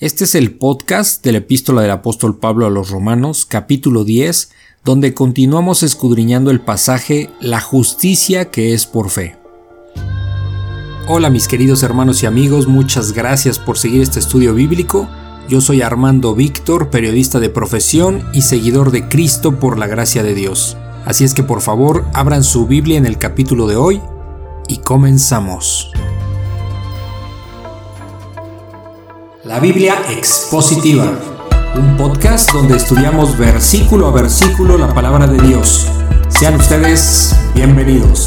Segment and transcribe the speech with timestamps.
[0.00, 4.52] Este es el podcast de la epístola del apóstol Pablo a los Romanos, capítulo 10,
[4.84, 9.36] donde continuamos escudriñando el pasaje La justicia que es por fe.
[11.08, 15.08] Hola mis queridos hermanos y amigos, muchas gracias por seguir este estudio bíblico.
[15.48, 20.36] Yo soy Armando Víctor, periodista de profesión y seguidor de Cristo por la gracia de
[20.36, 20.76] Dios.
[21.06, 24.00] Así es que por favor abran su Biblia en el capítulo de hoy
[24.68, 25.90] y comenzamos.
[29.48, 31.18] La Biblia Expositiva,
[31.74, 35.86] un podcast donde estudiamos versículo a versículo la palabra de Dios.
[36.28, 38.26] Sean ustedes bienvenidos.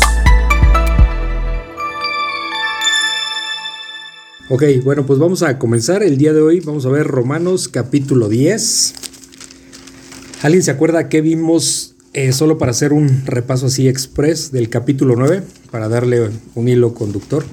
[4.50, 6.60] Ok, bueno, pues vamos a comenzar el día de hoy.
[6.60, 8.96] Vamos a ver Romanos capítulo 10.
[10.42, 15.16] ¿Alguien se acuerda que vimos eh, solo para hacer un repaso así express del capítulo
[15.16, 17.46] 9, para darle un hilo conductor?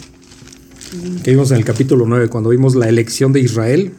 [1.22, 3.92] Que vimos en el capítulo 9, cuando vimos la elección de Israel,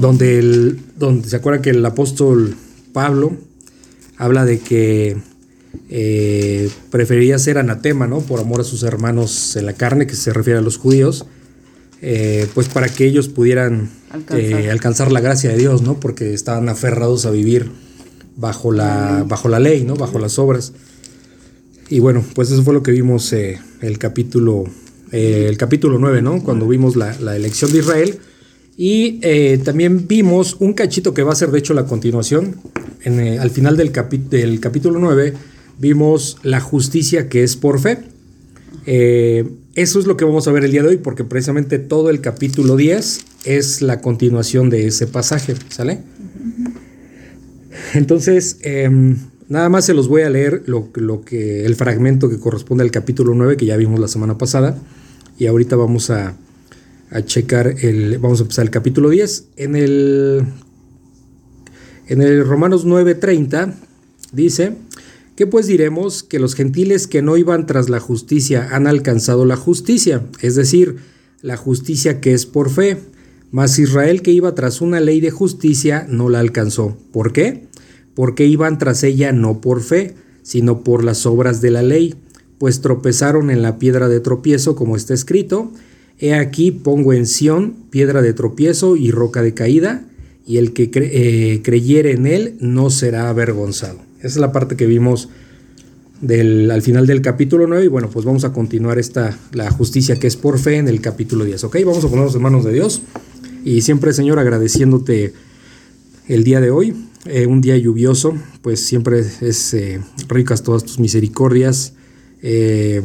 [0.00, 2.56] donde, el, donde se acuerda que el apóstol
[2.92, 3.36] Pablo
[4.16, 5.16] habla de que
[5.90, 8.20] eh, prefería ser anatema, ¿no?
[8.20, 11.26] Por amor a sus hermanos en la carne, que se refiere a los judíos,
[12.00, 13.90] eh, pues para que ellos pudieran
[14.30, 15.10] eh, alcanzar.
[15.10, 16.00] la gracia de Dios, ¿no?
[16.00, 17.70] Porque estaban aferrados a vivir
[18.36, 19.94] bajo la, bajo la ley, ¿no?
[19.96, 20.72] Bajo las obras.
[21.94, 24.64] Y bueno, pues eso fue lo que vimos eh, el capítulo
[25.12, 26.42] eh, el capítulo 9, ¿no?
[26.42, 28.18] Cuando vimos la, elección de Israel.
[28.76, 32.56] Y eh, también vimos un cachito que va a ser de hecho la continuación.
[33.04, 33.92] En, al final del,
[34.28, 35.34] del, capítulo 9
[35.78, 37.98] vimos la justicia que es por fe.
[38.86, 42.20] eso es lo que vamos a ver el día de hoy porque precisamente todo el
[42.20, 46.00] capítulo 10 es la continuación de ese pasaje, ¿sale?
[47.94, 49.16] Entonces, em,
[49.48, 50.90] Nada más se los voy a leer lo,
[51.24, 54.78] que, el fragmento que corresponde al capítulo 9 que ya vimos la semana pasada.
[55.38, 56.36] Y ahorita vamos a,
[57.10, 58.18] a checar el.
[58.18, 59.48] Vamos a empezar el capítulo 10.
[59.56, 60.44] En el.
[62.06, 63.74] En el Romanos 9:30
[64.32, 64.76] dice.
[65.36, 66.22] ¿Qué pues diremos?
[66.22, 70.98] Que los gentiles que no iban tras la justicia han alcanzado la justicia, es decir,
[71.42, 72.98] la justicia que es por fe.
[73.50, 76.96] Mas Israel que iba tras una ley de justicia no la alcanzó.
[77.12, 77.66] ¿Por qué?
[78.14, 82.14] Porque iban tras ella no por fe, sino por las obras de la ley,
[82.58, 85.72] pues tropezaron en la piedra de tropiezo, como está escrito,
[86.18, 90.04] He aquí pongo en Sión piedra de tropiezo y roca de caída,
[90.46, 93.98] y el que eh, creyere en él no será avergonzado.
[94.18, 95.28] Esa es la parte que vimos
[96.20, 100.16] del, al final del capítulo 9, y bueno, pues vamos a continuar esta, la justicia
[100.16, 101.76] que es por fe en el capítulo 10, ¿ok?
[101.84, 103.02] Vamos a ponernos en manos de Dios,
[103.64, 105.32] y siempre, Señor, agradeciéndote
[106.26, 106.94] el día de hoy,
[107.26, 111.94] eh, un día lluvioso, pues siempre es eh, ricas todas tus misericordias.
[112.42, 113.02] Eh,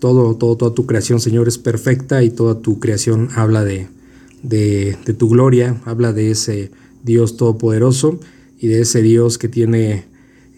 [0.00, 3.88] todo, todo, toda tu creación, Señor, es perfecta y toda tu creación habla de,
[4.42, 6.70] de, tu gloria, habla de ese
[7.02, 8.20] Dios todopoderoso
[8.58, 10.04] y de ese Dios que tiene,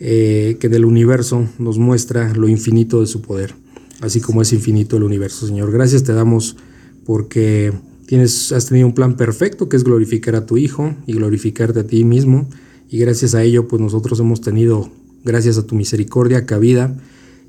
[0.01, 3.55] que del universo nos muestra lo infinito de su poder,
[4.01, 5.71] así como es infinito el universo, Señor.
[5.71, 6.57] Gracias te damos
[7.05, 7.73] porque
[8.07, 11.87] tienes, has tenido un plan perfecto que es glorificar a tu Hijo y glorificarte a
[11.87, 12.49] ti mismo.
[12.89, 14.91] Y gracias a ello pues nosotros hemos tenido,
[15.25, 16.97] gracias a tu misericordia, cabida.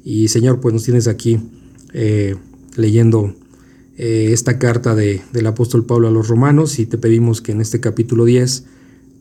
[0.04, 1.40] Y Señor pues nos tienes aquí
[1.94, 2.36] eh,
[2.76, 3.36] leyendo
[3.98, 6.80] eh, esta carta de, del apóstol Pablo a los romanos.
[6.80, 8.66] Y te pedimos que en este capítulo 10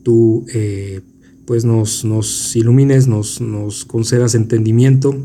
[0.03, 1.01] tú eh,
[1.45, 5.15] pues nos, nos ilumines, nos, nos, concedas entendimiento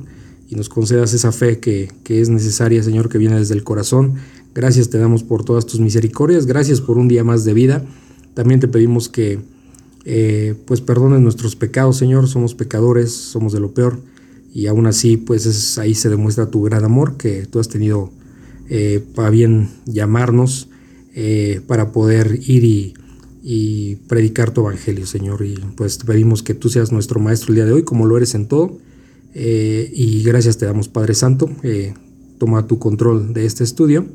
[0.49, 4.15] y nos concedas esa fe que, que es necesaria Señor que viene desde el corazón.
[4.55, 7.85] Gracias te damos por todas tus misericordias, gracias por un día más de vida.
[8.35, 9.41] También te pedimos que
[10.05, 14.01] eh, pues perdones nuestros pecados, Señor, somos pecadores, somos de lo peor,
[14.53, 18.11] y aún así, pues es, ahí se demuestra tu gran amor que tú has tenido
[18.69, 20.69] eh, para bien llamarnos,
[21.15, 22.95] eh, para poder ir y,
[24.07, 27.65] predicar tu evangelio, Señor, y pues te pedimos que tú seas nuestro maestro el día
[27.65, 28.79] de hoy, como lo eres en todo,
[29.35, 31.51] y gracias te damos, Padre Santo,
[32.39, 34.07] toma tu control de este estudio,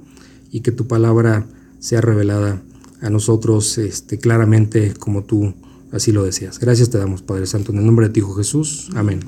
[0.51, 1.45] y que tu palabra
[1.79, 2.61] sea revelada
[3.01, 5.53] a nosotros este, claramente como tú
[5.91, 6.59] así lo deseas.
[6.59, 8.89] Gracias te damos, Padre Santo, en el nombre de ti, Hijo Jesús.
[8.95, 9.19] Amén.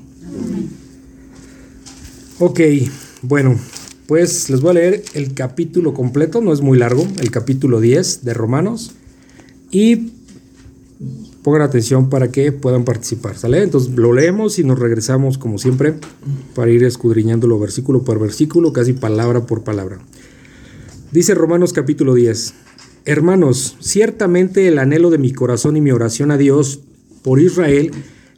[2.40, 2.60] Ok,
[3.22, 3.58] bueno,
[4.08, 8.24] pues les voy a leer el capítulo completo, no es muy largo, el capítulo 10
[8.24, 8.92] de Romanos.
[9.72, 10.14] Y
[11.44, 13.62] pongan atención para que puedan participar, ¿sale?
[13.62, 15.96] Entonces lo leemos y nos regresamos como siempre
[16.56, 20.00] para ir escudriñándolo versículo por versículo, casi palabra por palabra.
[21.12, 22.54] Dice Romanos capítulo 10.
[23.06, 26.82] Hermanos, ciertamente el anhelo de mi corazón y mi oración a Dios
[27.24, 27.90] por Israel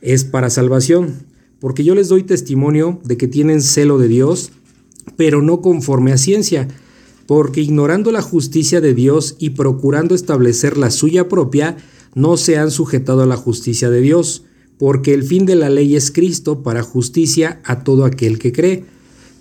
[0.01, 1.25] es para salvación,
[1.59, 4.53] porque yo les doy testimonio de que tienen celo de Dios,
[5.17, 6.69] pero no conforme a ciencia,
[7.27, 11.75] porque ignorando la justicia de Dios y procurando establecer la suya propia,
[12.15, 14.45] no se han sujetado a la justicia de Dios,
[14.77, 18.85] porque el fin de la ley es Cristo para justicia a todo aquel que cree.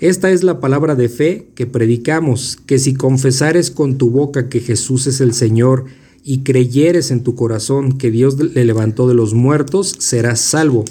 [0.00, 4.60] Esta es la palabra de fe que predicamos, que si confesares con tu boca que
[4.60, 5.86] Jesús es el Señor
[6.22, 10.84] y creyeres en tu corazón que Dios le levantó de los muertos, serás salvo,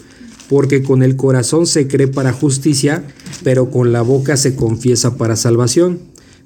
[0.50, 3.07] porque con el corazón se cree para justicia,
[3.45, 6.00] pero con la boca se confiesa para salvación.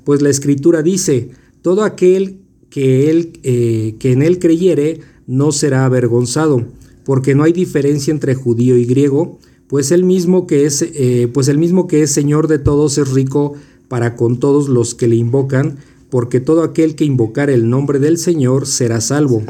[0.03, 1.31] Pues la escritura dice,
[1.63, 6.67] todo aquel que, eh, que en él creyere no será avergonzado,
[7.05, 9.39] porque no hay diferencia entre judío y griego,
[9.71, 13.09] pues el mismo que es, eh, pues el mismo que es Señor de todos es
[13.09, 13.53] rico
[13.88, 15.77] para con todos los que le invocan,
[16.09, 19.44] porque todo aquel que invocar el nombre del Señor será salvo.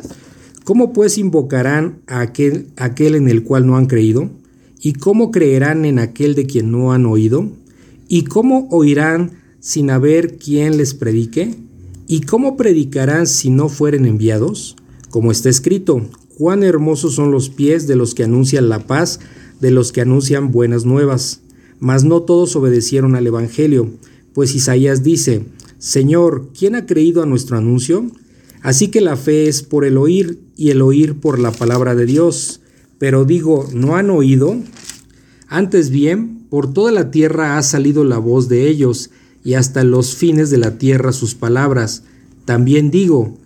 [0.64, 4.30] ¿Cómo pues invocarán a aquel, aquel en el cual no han creído?
[4.80, 7.50] ¿Y cómo creerán en aquel de quien no han oído?
[8.08, 11.56] ¿Y cómo oirán sin haber quien les predique?
[12.06, 14.76] ¿Y cómo predicarán si no fueren enviados?
[15.10, 16.04] Como está escrito,
[16.38, 19.20] cuán hermosos son los pies de los que anuncian la paz,
[19.62, 21.42] de los que anuncian buenas nuevas.
[21.80, 23.90] Mas no todos obedecieron al Evangelio,
[24.34, 25.46] pues Isaías dice,
[25.78, 28.06] Señor, ¿quién ha creído a nuestro anuncio?
[28.62, 32.06] Así que la fe es por el oír y el oír por la palabra de
[32.06, 32.62] Dios.
[33.00, 34.58] Pero digo, ¿no han oído?
[35.48, 39.10] Antes bien, por toda la tierra ha salido la voz de ellos,
[39.44, 42.04] y hasta los fines de la tierra sus palabras.
[42.46, 43.38] También digo,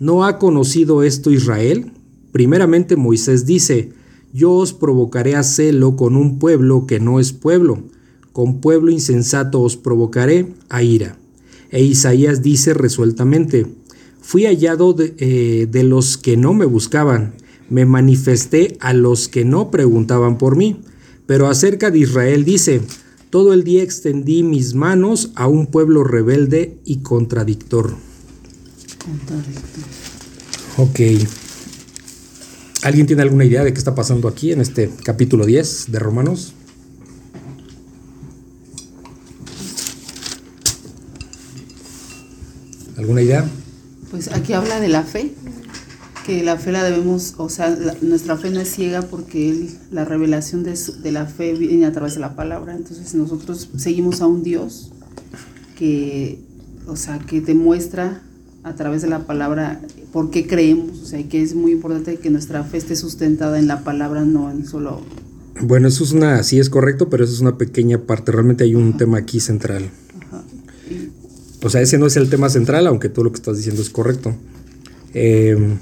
[0.00, 1.92] ¿no ha conocido esto Israel?
[2.32, 3.92] Primeramente Moisés dice,
[4.36, 7.84] yo os provocaré a celo con un pueblo que no es pueblo,
[8.34, 11.16] con pueblo insensato os provocaré a ira.
[11.70, 13.66] E Isaías dice resueltamente,
[14.20, 17.32] fui hallado de, eh, de los que no me buscaban,
[17.70, 20.82] me manifesté a los que no preguntaban por mí.
[21.24, 22.82] Pero acerca de Israel dice,
[23.30, 27.96] todo el día extendí mis manos a un pueblo rebelde y contradictor.
[30.76, 31.00] Ok.
[32.86, 36.52] ¿Alguien tiene alguna idea de qué está pasando aquí en este capítulo 10 de Romanos?
[42.96, 43.44] ¿Alguna idea?
[44.12, 45.32] Pues aquí habla de la fe,
[46.24, 50.62] que la fe la debemos, o sea, nuestra fe no es ciega porque la revelación
[50.62, 50.76] de,
[51.10, 52.76] la fe viene a través de la palabra.
[52.76, 54.92] Entonces nosotros seguimos a un Dios
[55.76, 56.38] que,
[56.86, 58.22] o sea, que demuestra
[58.66, 59.80] a través de la palabra
[60.12, 61.00] por qué creemos.
[61.00, 64.50] O sea, que es muy importante que nuestra fe esté sustentada en la palabra, no
[64.50, 65.00] en solo...
[65.60, 68.32] Bueno, eso es una, sí es correcto, pero eso es una pequeña parte.
[68.32, 69.88] Realmente hay un tema aquí central.
[70.20, 70.42] Ajá.
[71.62, 73.88] O sea, ese no es el tema central, aunque todo lo que estás diciendo es
[73.88, 74.34] correcto.
[75.14, 75.76] Eh,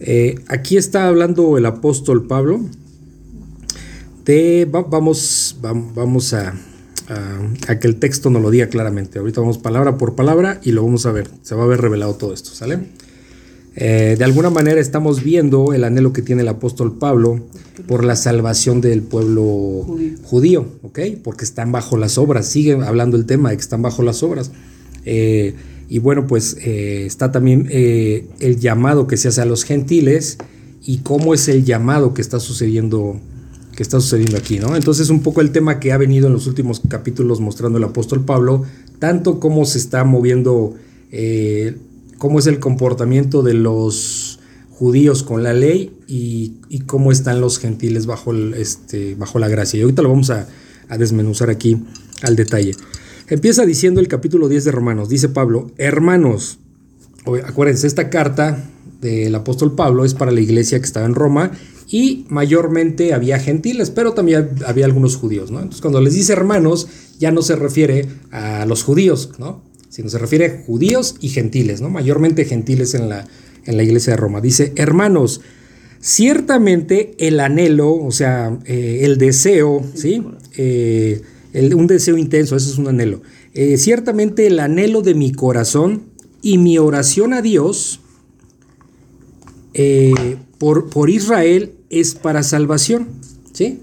[0.00, 2.60] eh, aquí está hablando el apóstol Pablo
[4.26, 6.54] de, vamos, vamos a,
[7.10, 9.18] a, que el texto nos lo diga claramente.
[9.18, 11.28] Ahorita vamos palabra por palabra y lo vamos a ver.
[11.42, 12.78] Se va a ver revelado todo esto, ¿sale?
[13.76, 17.40] Eh, de alguna manera estamos viendo el anhelo que tiene el apóstol Pablo
[17.86, 19.86] por la salvación del pueblo
[20.24, 21.00] judío, ¿ok?
[21.22, 24.50] Porque están bajo las obras, sigue hablando el tema de que están bajo las obras.
[25.04, 25.54] Eh,
[25.88, 30.38] y bueno, pues eh, está también el llamado que se hace a los gentiles
[30.84, 33.20] y cómo es el llamado que está sucediendo
[33.80, 34.76] que está sucediendo aquí, ¿no?
[34.76, 38.26] Entonces un poco el tema que ha venido en los últimos capítulos mostrando el apóstol
[38.26, 38.64] Pablo,
[38.98, 40.74] tanto cómo se está moviendo,
[41.10, 41.78] eh,
[42.18, 48.04] cómo es el comportamiento de los judíos con la ley y, cómo están los gentiles
[48.04, 49.78] bajo, este, bajo la gracia.
[49.78, 50.46] Y ahorita lo vamos a,
[50.90, 51.78] a desmenuzar aquí
[52.20, 52.76] al detalle.
[53.28, 56.58] Empieza diciendo el capítulo 10 de Romanos, dice Pablo, hermanos,
[57.46, 58.62] acuérdense, esta carta
[59.00, 61.52] del apóstol Pablo es para la iglesia que estaba en Roma
[61.88, 65.58] y mayormente había gentiles, pero también había algunos judíos, ¿no?
[65.58, 66.86] Entonces cuando les dice hermanos,
[67.18, 69.62] ya no se refiere a los judíos, ¿no?
[69.88, 71.90] Sino se refiere a judíos y gentiles, ¿no?
[71.90, 73.26] Mayormente gentiles en la,
[73.64, 74.40] en la iglesia de Roma.
[74.40, 75.40] Dice, hermanos,
[76.00, 80.22] ciertamente el anhelo, o sea, eh, el deseo, ¿sí?
[80.56, 81.22] Eh,
[81.74, 83.22] un deseo intenso, eso es un anhelo.
[83.52, 86.02] Eh, ciertamente el anhelo de mi corazón
[86.40, 88.00] y mi oración a Dios
[89.74, 93.08] eh, por, por, Israel es para salvación.
[93.52, 93.80] ¿sí?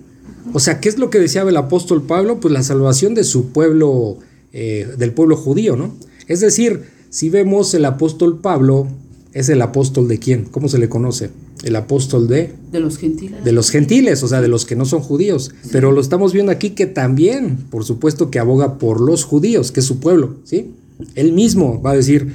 [0.53, 2.39] O sea, ¿qué es lo que deseaba el apóstol Pablo?
[2.39, 4.17] Pues la salvación de su pueblo,
[4.53, 5.95] eh, del pueblo judío, ¿no?
[6.27, 8.87] Es decir, si vemos el apóstol Pablo,
[9.33, 10.45] es el apóstol de quién?
[10.45, 11.29] ¿Cómo se le conoce?
[11.63, 12.53] El apóstol de...
[12.71, 13.43] De los gentiles.
[13.43, 15.51] De los gentiles, o sea, de los que no son judíos.
[15.71, 19.81] Pero lo estamos viendo aquí que también, por supuesto, que aboga por los judíos, que
[19.81, 20.71] es su pueblo, ¿sí?
[21.15, 22.31] Él mismo va a decir,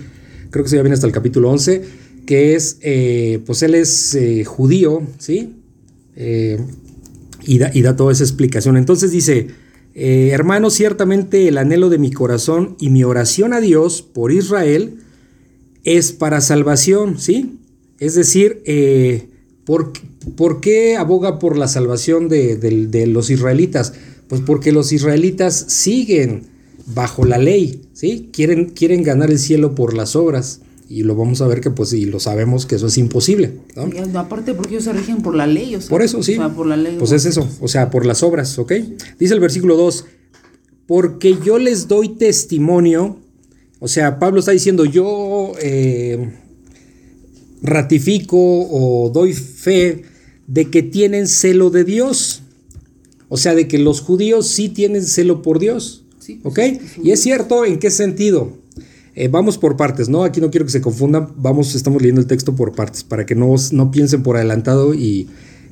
[0.51, 1.83] creo que se ya viene hasta el capítulo 11,
[2.27, 5.57] que es, eh, pues él es eh, judío, ¿sí?
[6.17, 6.59] Eh,
[7.45, 8.77] y, da, y, da, toda esa explicación.
[8.77, 9.49] Entonces dice,
[9.95, 14.99] hermano, ciertamente el anhelo de mi corazón y mi oración a Dios por Israel
[15.85, 17.59] es para salvación, ¿sí?
[17.99, 18.63] Es decir,
[19.65, 19.93] ¿por,
[20.37, 23.95] ¿por, qué aboga por la salvación de, de, de los israelitas?
[24.29, 26.45] Pues porque los israelitas siguen
[26.87, 28.31] bajo la ley, ¿sí?
[28.33, 30.61] Quieren, quieren ganar el cielo por las obras.
[30.93, 33.61] Y lo vamos a ver que, pues, y lo sabemos que eso es imposible.
[33.77, 34.19] ¿no?
[34.19, 35.75] aparte, porque ellos se rigen por la ley.
[35.75, 36.35] O sea, por eso, sí.
[36.35, 36.97] O sea, por la ley.
[36.99, 38.73] Pues es eso, o sea, por las obras, ¿ok?
[39.19, 40.05] Dice el versículo 2,
[40.87, 43.17] porque yo les doy testimonio,
[43.79, 46.31] o sea, Pablo está diciendo, yo eh,
[47.63, 50.03] ratifico o doy fe
[50.47, 52.43] de que tienen celo de Dios.
[53.31, 56.05] O sea, de que los judíos sí tienen celo por Dios.
[56.19, 56.59] Sí, ¿Ok?
[57.03, 58.61] Y es cierto, ¿en qué sentido?
[59.15, 60.25] Eh, vamos por partes, ¿no?
[60.25, 63.35] Aquí no quiero que se confundan, vamos, estamos leyendo el texto por partes, para que
[63.35, 65.29] no, no piensen por adelantado y,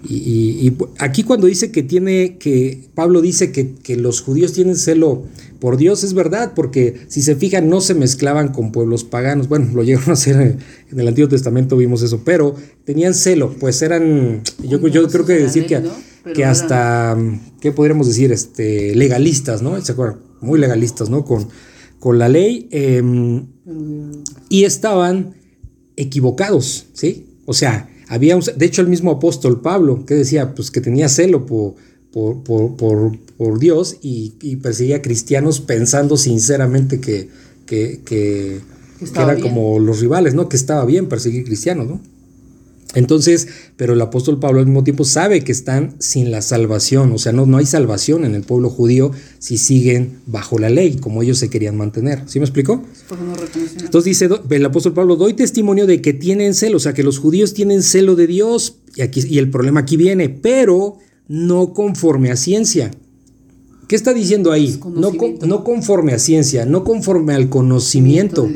[0.06, 4.76] y, y, aquí cuando dice que tiene, que Pablo dice que, que, los judíos tienen
[4.76, 5.25] celo
[5.59, 9.70] por Dios, es verdad, porque si se fijan no se mezclaban con pueblos paganos, bueno,
[9.75, 10.59] lo llegaron a hacer
[10.90, 12.54] en el Antiguo Testamento, vimos eso, pero
[12.85, 15.82] tenían celo, pues eran, yo, yo creo que decir que,
[16.35, 17.16] que hasta,
[17.61, 18.32] ¿qué podríamos decir?
[18.32, 19.80] Este, legalistas, ¿no?
[19.80, 20.18] ¿Se acuerdan?
[20.42, 21.25] Muy legalistas, ¿no?
[21.25, 21.49] Con,
[22.00, 23.02] con la ley eh,
[24.49, 25.37] y estaban
[25.97, 27.26] equivocados, ¿sí?
[27.45, 31.09] O sea, había un, de hecho el mismo apóstol Pablo que decía pues que tenía
[31.09, 31.75] celo por,
[32.11, 37.28] por, por, por, por Dios y, y, perseguía cristianos pensando sinceramente que,
[37.66, 38.61] que, que,
[38.99, 40.49] que eran como los rivales, ¿no?
[40.49, 42.00] Que estaba bien perseguir cristianos, ¿no?
[42.94, 47.18] Entonces, pero el apóstol Pablo al mismo tiempo sabe que están sin la salvación, o
[47.18, 51.23] sea, no, no hay salvación en el pueblo judío si siguen bajo la ley, como
[51.23, 52.25] ellos se querían mantener.
[52.26, 52.82] ¿Sí me explicó?
[53.80, 57.18] Entonces dice el apóstol Pablo, doy testimonio de que tienen celo, o sea, que los
[57.18, 62.32] judíos tienen celo de Dios, y, aquí, y el problema aquí viene, pero no conforme
[62.32, 62.90] a ciencia.
[63.87, 64.80] ¿Qué está diciendo ahí?
[64.97, 65.12] No,
[65.47, 68.49] no conforme a ciencia, no conforme al conocimiento.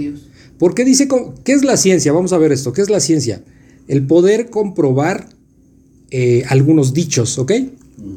[0.58, 1.08] ¿Por qué dice,
[1.44, 2.12] qué es la ciencia?
[2.12, 3.42] Vamos a ver esto, ¿qué es la ciencia?
[3.88, 5.28] El poder comprobar
[6.10, 7.52] eh, algunos dichos, ¿ok?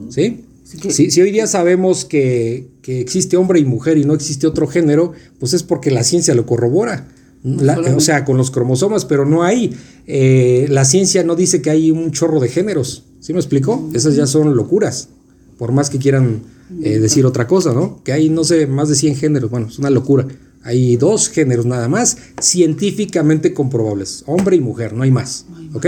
[0.10, 0.44] ¿Sí?
[0.64, 4.68] Si, si, hoy día sabemos que, que, existe hombre y mujer y no existe otro
[4.68, 7.08] género, pues es porque la ciencia lo corrobora.
[7.44, 9.74] La, o sea, con los cromosomas, pero no hay.
[10.06, 13.06] Eh, la ciencia no dice que hay un chorro de géneros.
[13.22, 13.90] ¿Sí me explico?
[13.94, 15.10] Esas ya son locuras.
[15.58, 16.42] Por más que quieran
[16.84, 18.04] eh, decir otra cosa, ¿no?
[18.04, 19.50] Que hay, no sé, más de 100 géneros.
[19.50, 20.28] Bueno, es una locura.
[20.68, 25.46] Hay dos géneros nada más científicamente comprobables, hombre y mujer, no hay más.
[25.74, 25.86] ¿Ok?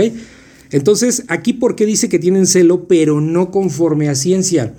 [0.70, 4.72] Entonces, aquí, ¿por qué dice que tienen celo, pero no conforme a ciencia?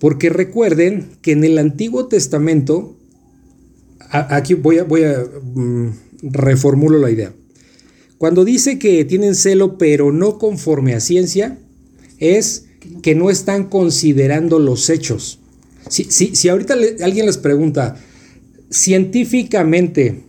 [0.00, 2.94] Porque recuerden que en el Antiguo Testamento,
[4.10, 5.04] aquí voy a, voy
[5.54, 7.32] um, reformulo la idea.
[8.18, 11.58] Cuando dice que tienen celo, pero no conforme a ciencia,
[12.18, 12.66] es
[13.00, 15.38] que no están considerando los hechos.
[15.88, 17.96] Si, si, si ahorita alguien les pregunta,
[18.70, 20.24] científicamente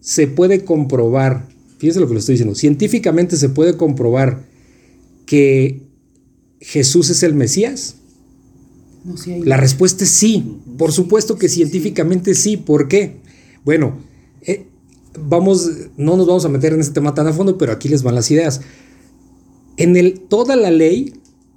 [0.00, 4.44] se puede comprobar, fíjense lo que le estoy diciendo, científicamente se puede comprobar
[5.26, 5.82] que
[6.60, 7.96] Jesús es el Mesías.
[9.04, 9.42] No, sí hay...
[9.42, 12.56] La respuesta es sí, por supuesto que científicamente sí.
[12.56, 13.16] ¿Por qué?
[13.64, 13.98] Bueno,
[14.42, 14.66] eh,
[15.18, 18.02] vamos, no nos vamos a meter en este tema tan a fondo, pero aquí les
[18.02, 18.60] van las ideas.
[19.76, 21.14] En el, toda la ley,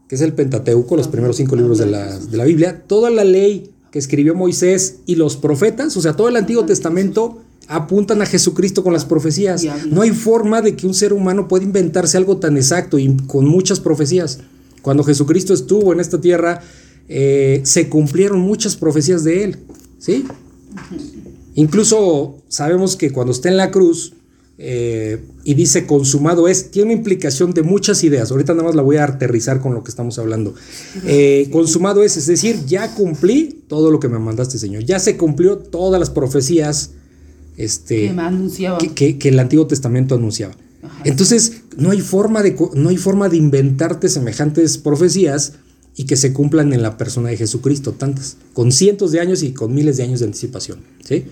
[0.08, 3.24] que es el Pentateuco, los primeros cinco libros de la, de la Biblia, toda la
[3.24, 8.26] ley que escribió Moisés y los profetas, o sea, todo el Antiguo Testamento apuntan a
[8.26, 9.64] Jesucristo con las profecías.
[9.86, 13.46] No hay forma de que un ser humano pueda inventarse algo tan exacto y con
[13.46, 14.40] muchas profecías.
[14.82, 16.62] Cuando Jesucristo estuvo en esta tierra,
[17.08, 19.58] eh, se cumplieron muchas profecías de él,
[20.00, 20.26] ¿sí?
[21.54, 24.14] Incluso sabemos que cuando está en la cruz,
[24.60, 28.32] eh, y dice consumado es, tiene una implicación de muchas ideas.
[28.32, 30.54] Ahorita nada más la voy a aterrizar con lo que estamos hablando.
[31.06, 34.84] Eh, consumado es, es decir, ya cumplí todo lo que me mandaste, Señor.
[34.84, 36.92] Ya se cumplió todas las profecías
[37.58, 38.14] este,
[38.80, 40.56] que, que, que, el Antiguo Testamento anunciaba.
[40.84, 41.02] Ajá.
[41.06, 45.54] Entonces, no hay, forma de, no hay forma de inventarte semejantes profecías
[45.96, 49.54] y que se cumplan en la persona de Jesucristo, tantas, con cientos de años y
[49.54, 50.80] con miles de años de anticipación.
[51.04, 51.26] ¿sí?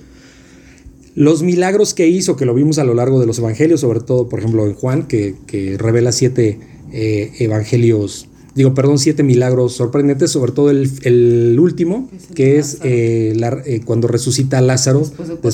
[1.15, 4.29] Los milagros que hizo, que lo vimos a lo largo de los evangelios, sobre todo,
[4.29, 6.59] por ejemplo, en Juan, que, que revela siete
[6.93, 13.33] eh, evangelios digo, perdón, siete milagros sorprendentes, sobre todo el, último, que es, eh,
[13.65, 15.09] eh, cuando resucita a Lázaro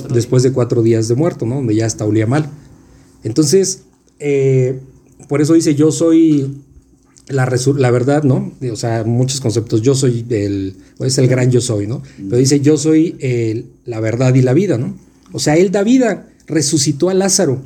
[0.09, 1.55] después de, cuatro días de muerto, ¿no?
[1.55, 2.49] Donde ya está olía mal.
[3.23, 3.83] Entonces,
[5.29, 6.55] por eso dice, yo soy
[7.27, 7.47] la,
[7.77, 8.51] la verdad, ¿no?
[8.71, 12.01] O sea, muchos conceptos, yo soy el, es el gran yo soy, ¿no?
[12.17, 14.95] Pero dice, yo soy la verdad y la vida, ¿no?
[15.31, 17.61] O sea, él da vida, resucitó a Lázaro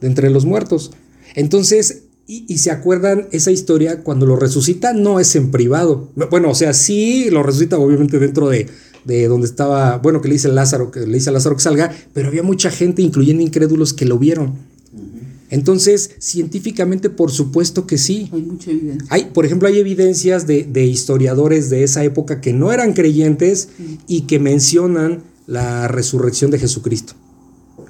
[0.00, 0.92] de entre los muertos.
[1.34, 6.10] Entonces, y, se acuerdan esa historia cuando lo resucita, no es en privado.
[6.30, 8.66] Bueno, o sea, sí lo resucita obviamente dentro de,
[9.04, 11.94] de donde estaba, bueno, que le dice Lázaro, que le dice a Lázaro que salga,
[12.14, 14.54] pero había mucha gente, incluyendo incrédulos, que lo vieron.
[15.50, 18.30] Entonces, científicamente, por supuesto que sí.
[18.32, 19.06] Hay mucha evidencia.
[19.10, 23.68] Hay, por ejemplo, hay evidencias de, de historiadores de esa época que no eran creyentes
[24.08, 27.14] y que mencionan la resurrección de Jesucristo.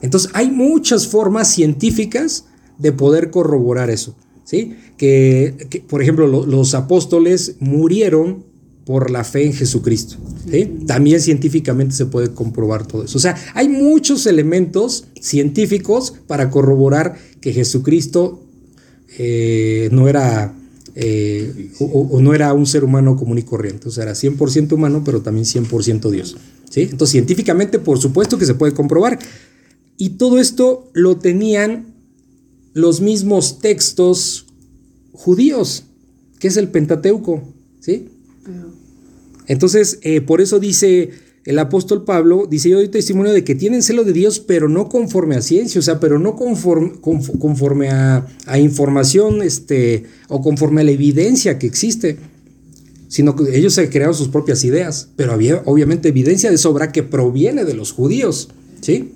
[0.02, 2.46] Entonces, hay muchas formas científicas
[2.78, 4.14] de poder corroborar eso.
[4.44, 4.76] ¿sí?
[4.96, 8.44] Que, por ejemplo, los apóstoles murieron
[8.84, 10.16] por la fe en Jesucristo.
[10.86, 13.16] También científicamente se puede comprobar todo eso.
[13.16, 18.42] O sea, hay muchos elementos científicos para corroborar que Jesucristo
[19.18, 20.54] eh, no era...
[20.96, 25.02] Eh, o, no era un ser humano común y corriente, o sea, era 100% humano,
[25.04, 26.36] pero también 100% Dios.
[26.74, 26.82] ¿Sí?
[26.82, 29.20] Entonces, científicamente, por supuesto que se puede comprobar.
[29.96, 31.94] Y todo esto lo tenían
[32.72, 34.46] los mismos textos
[35.12, 35.84] judíos,
[36.40, 38.08] que es el Pentateuco, ¿sí?
[39.46, 41.10] Entonces, eh, por eso dice
[41.44, 44.88] el apóstol Pablo, dice, yo doy testimonio de que tienen celo de Dios, pero no
[44.88, 48.26] conforme a ciencia, o sea, pero no conforme, conforme a,
[48.58, 52.18] información, este, o conforme a la evidencia que existe,
[53.14, 57.04] sino que ellos se crearon sus propias ideas, pero había obviamente evidencia de sobra que
[57.04, 58.48] proviene de los judíos,
[58.80, 59.12] ¿sí?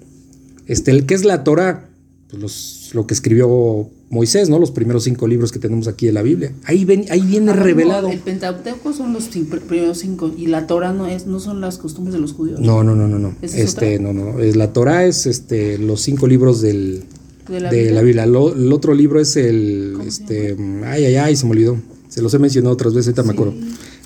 [0.69, 1.89] Este, el que es la Torah,
[2.31, 4.61] pues lo que escribió Moisés, ¿no?
[4.61, 6.53] Los primeros cinco libros que tenemos aquí de la Biblia.
[6.63, 8.09] Ahí, ven, ahí viene revelado.
[8.09, 12.15] el Pentateuco son los primeros cinco y la Torah no es, no son las costumbres
[12.15, 12.61] de los judíos.
[12.61, 13.35] No, no, no, no, no.
[13.43, 14.39] este, no, no.
[14.39, 17.03] La Torah es este, los cinco libros del,
[17.49, 18.23] de la Biblia.
[18.23, 21.77] el otro libro es el, este, ay, ay, ay, se me olvidó.
[22.09, 23.55] Se los he mencionado otras veces, ahorita me acuerdo.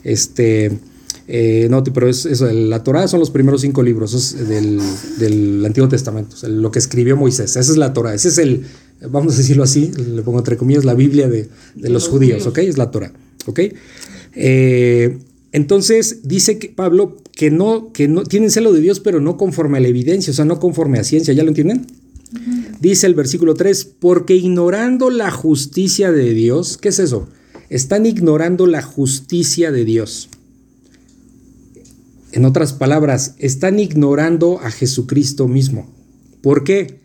[0.04, 0.78] Este,
[1.28, 6.36] eh, no, pero es eso, la Torah son los primeros cinco libros del, Antiguo Testamento,
[6.48, 8.64] lo que escribió Moisés, esa es la Torah, ese es el,
[9.08, 12.58] vamos a decirlo así, le pongo entre comillas, la Biblia de, los, judíos, ¿ok?
[12.58, 13.12] Es la Torah,
[13.46, 13.60] ¿ok?
[14.34, 15.18] Eh,
[15.52, 19.78] entonces dice que Pablo que no, que no tienen celo de Dios, pero no conforme
[19.78, 21.86] a la evidencia, o sea, no conforme a ciencia, ¿ya lo entienden?
[22.80, 27.28] Dice el versículo 3, porque ignorando la justicia de Dios, ¿qué es eso?
[27.72, 30.28] Están ignorando la justicia de Dios.
[32.32, 35.90] En otras palabras, están ignorando a Jesucristo mismo.
[36.42, 37.00] ¿Por qué?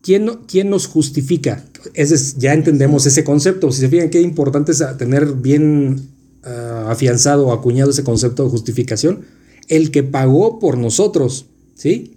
[0.00, 1.62] ¿Quién, quién nos justifica?
[2.38, 3.70] ya entendemos ese concepto.
[3.70, 6.08] Si se fijan qué importante es tener bien
[6.42, 9.26] ah, afianzado o acuñado ese concepto de justificación.
[9.68, 12.16] El que pagó por nosotros, ¿sí?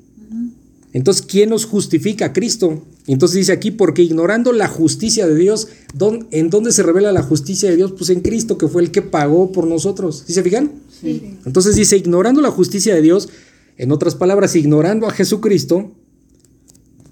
[0.93, 2.31] Entonces, ¿quién nos justifica?
[2.31, 2.85] Cristo.
[3.13, 5.67] Entonces dice aquí, porque ignorando la justicia de Dios,
[6.29, 7.91] ¿en dónde se revela la justicia de Dios?
[7.93, 10.23] Pues en Cristo, que fue el que pagó por nosotros.
[10.27, 10.73] ¿Sí se fijan?
[11.03, 13.29] Entonces dice, ignorando la justicia de Dios,
[13.77, 15.91] en otras palabras, ignorando a Jesucristo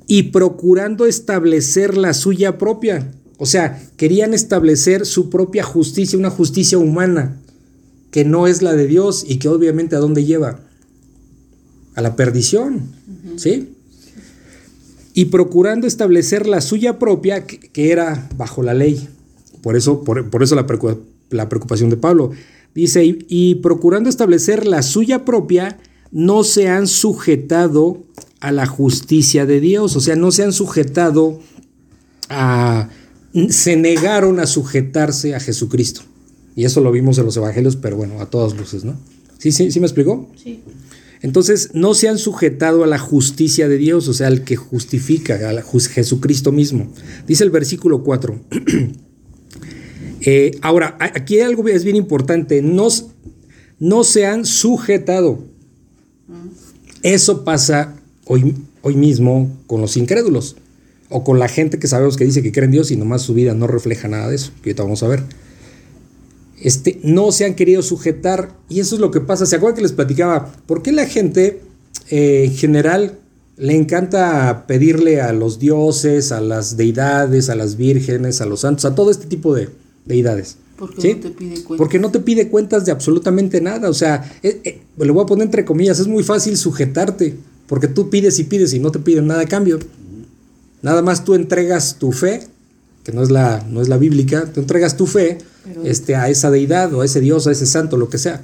[0.05, 3.11] y procurando establecer la suya propia.
[3.39, 7.41] O sea, querían establecer su propia justicia, una justicia humana,
[8.11, 10.59] que no es la de Dios y que obviamente a dónde lleva?
[11.95, 12.91] A la perdición,
[13.37, 13.76] ¿sí?
[15.17, 19.09] Y procurando establecer la suya propia, que, era bajo la ley.
[19.63, 20.67] Por eso, por, eso la,
[21.31, 22.29] la preocupación de Pablo.
[22.75, 25.79] Dice, y, procurando establecer la suya propia,
[26.11, 28.03] no se han sujetado
[28.41, 31.39] a la justicia de Dios, o sea, no se han sujetado
[32.29, 32.89] a...
[33.49, 36.01] se negaron a sujetarse a Jesucristo.
[36.55, 38.95] Y eso lo vimos en los evangelios, pero bueno, a todas luces, ¿no?
[39.39, 40.29] ¿Sí, sí, sí me explicó?
[40.35, 40.61] Sí.
[41.21, 45.35] Entonces, no se han sujetado a la justicia de Dios, o sea, al que justifica,
[45.49, 46.91] a Jesucristo mismo.
[47.27, 48.39] Dice el versículo 4.
[50.29, 52.87] Eh, ahora, aquí algo es bien importante, no,
[53.79, 55.43] no se han sujetado.
[57.03, 60.57] Eso pasa hoy, hoy mismo con los incrédulos
[61.09, 63.33] o con la gente que sabemos que dice que cree en Dios y nomás su
[63.33, 65.23] vida no refleja nada de eso, que ahorita vamos a ver.
[66.59, 69.45] Este, no se han querido sujetar y eso es lo que pasa.
[69.45, 70.51] ¿Se acuerdan que les platicaba?
[70.65, 71.61] ¿Por qué la gente
[72.09, 73.19] eh, en general
[73.57, 78.85] le encanta pedirle a los dioses, a las deidades, a las vírgenes, a los santos,
[78.85, 79.69] a todo este tipo de,
[80.07, 80.57] deidades.
[80.77, 81.77] Porque no te pide cuentas.
[81.77, 83.89] Porque no te pide cuentas de absolutamente nada.
[83.89, 87.35] O sea, eh, eh, le voy a poner entre comillas, es muy fácil sujetarte.
[87.67, 89.79] Porque tú pides y pides y no te piden nada a cambio.
[90.81, 92.41] Nada más tú entregas tu fe,
[93.07, 95.37] que no es la, no es la bíblica, tú entregas tu fe
[95.85, 98.43] este, a esa deidad o a ese Dios, a ese santo, lo que sea.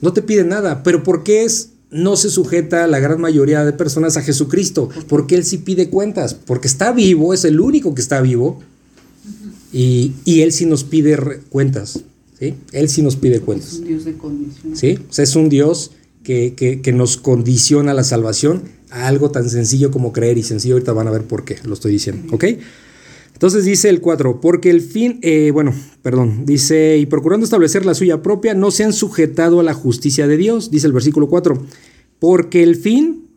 [0.00, 3.72] No te pide nada, pero ¿por qué es, no se sujeta la gran mayoría de
[3.72, 4.88] personas a Jesucristo?
[5.06, 8.58] Porque Él sí pide cuentas, porque está vivo, es el único que está vivo,
[9.72, 11.16] y, Él sí nos pide
[11.48, 12.00] cuentas.
[12.40, 12.54] ¿sí?
[12.72, 13.74] Él sí nos pide cuentas.
[13.74, 14.76] Es un Dios de condición.
[14.76, 14.98] ¿sí?
[15.08, 15.92] O sea, es un Dios
[16.24, 20.74] que, que, nos condiciona la salvación a algo tan sencillo como creer y sencillo.
[20.74, 22.34] Ahorita van a ver por qué lo estoy diciendo.
[22.34, 22.46] ¿Ok?
[23.40, 25.72] Entonces dice el 4, porque el fin, eh, bueno,
[26.02, 30.26] perdón, dice, y procurando establecer la suya propia, no se han sujetado a la justicia
[30.26, 31.54] de Dios, dice el versículo 4,
[32.18, 33.30] porque el fin,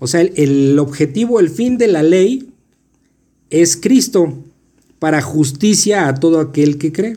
[0.00, 2.50] o sea, el, el objetivo, el fin de la ley
[3.50, 4.34] es Cristo
[4.98, 7.16] para justicia a todo aquel que cree.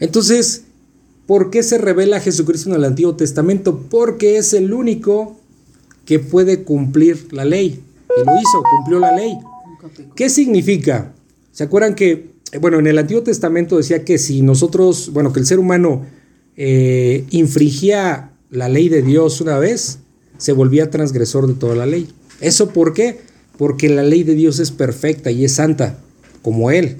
[0.00, 0.64] Entonces,
[1.26, 3.84] ¿por qué se revela Jesucristo en el Antiguo Testamento?
[3.88, 5.36] Porque es el único
[6.04, 7.80] que puede cumplir la ley.
[8.20, 9.38] Y lo hizo, cumplió la ley.
[10.16, 11.14] ¿Qué significa?
[11.58, 15.46] ¿Se acuerdan que, bueno, en el Antiguo Testamento decía que si nosotros, bueno, que el
[15.46, 16.06] ser humano
[16.56, 19.98] eh, infringía la ley de Dios una vez,
[20.36, 22.10] se volvía transgresor de toda la ley.
[22.40, 23.18] ¿Eso por qué?
[23.56, 25.98] Porque la ley de Dios es perfecta y es santa,
[26.42, 26.98] como Él.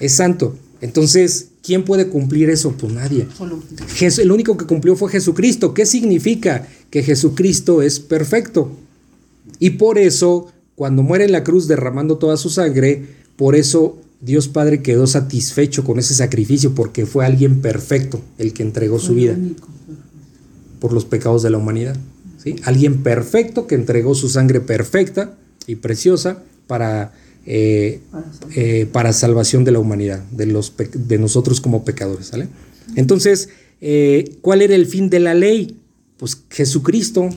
[0.00, 0.56] Es santo.
[0.80, 2.72] Entonces, ¿quién puede cumplir eso?
[2.78, 3.28] Pues nadie.
[4.00, 5.74] el único que cumplió fue Jesucristo.
[5.74, 6.66] ¿Qué significa?
[6.88, 8.70] Que Jesucristo es perfecto.
[9.58, 14.48] Y por eso, cuando muere en la cruz derramando toda su sangre, por eso Dios
[14.48, 19.36] Padre quedó satisfecho con ese sacrificio porque fue alguien perfecto el que entregó su vida
[20.80, 21.96] por los pecados de la humanidad.
[22.42, 22.56] ¿sí?
[22.64, 27.12] Alguien perfecto que entregó su sangre perfecta y preciosa para,
[27.44, 28.00] eh,
[28.54, 32.28] eh, para salvación de la humanidad, de, los de nosotros como pecadores.
[32.28, 32.48] ¿sale?
[32.94, 35.76] Entonces, eh, ¿cuál era el fin de la ley?
[36.16, 37.28] Pues Jesucristo,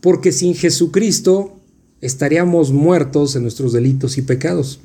[0.00, 1.56] porque sin Jesucristo
[2.00, 4.80] estaríamos muertos en nuestros delitos y pecados.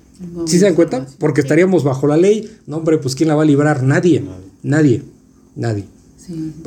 [0.46, 1.06] ¿Sí se dan cuenta?
[1.20, 2.50] Porque estaríamos bajo la ley.
[2.68, 3.84] No, hombre, pues ¿quién la va a librar?
[3.84, 4.24] Nadie.
[4.64, 5.04] Nadie.
[5.56, 5.86] Nadie.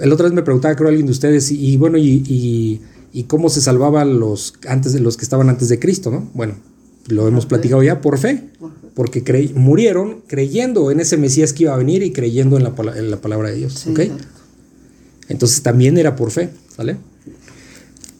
[0.00, 2.80] El otro vez me preguntaba, creo, alguien de ustedes, y, bueno, y,
[3.28, 6.28] cómo se salvaban los, antes de, los que estaban antes de Cristo, ¿no?
[6.34, 6.54] Bueno,
[7.08, 8.44] lo hemos platicado ya por fe.
[8.94, 13.10] Porque murieron creyendo en ese Mesías que iba a venir y creyendo en la, en
[13.10, 13.86] la palabra de Dios.
[13.88, 14.00] ¿Ok?
[15.28, 16.96] Entonces también era por fe, ¿vale?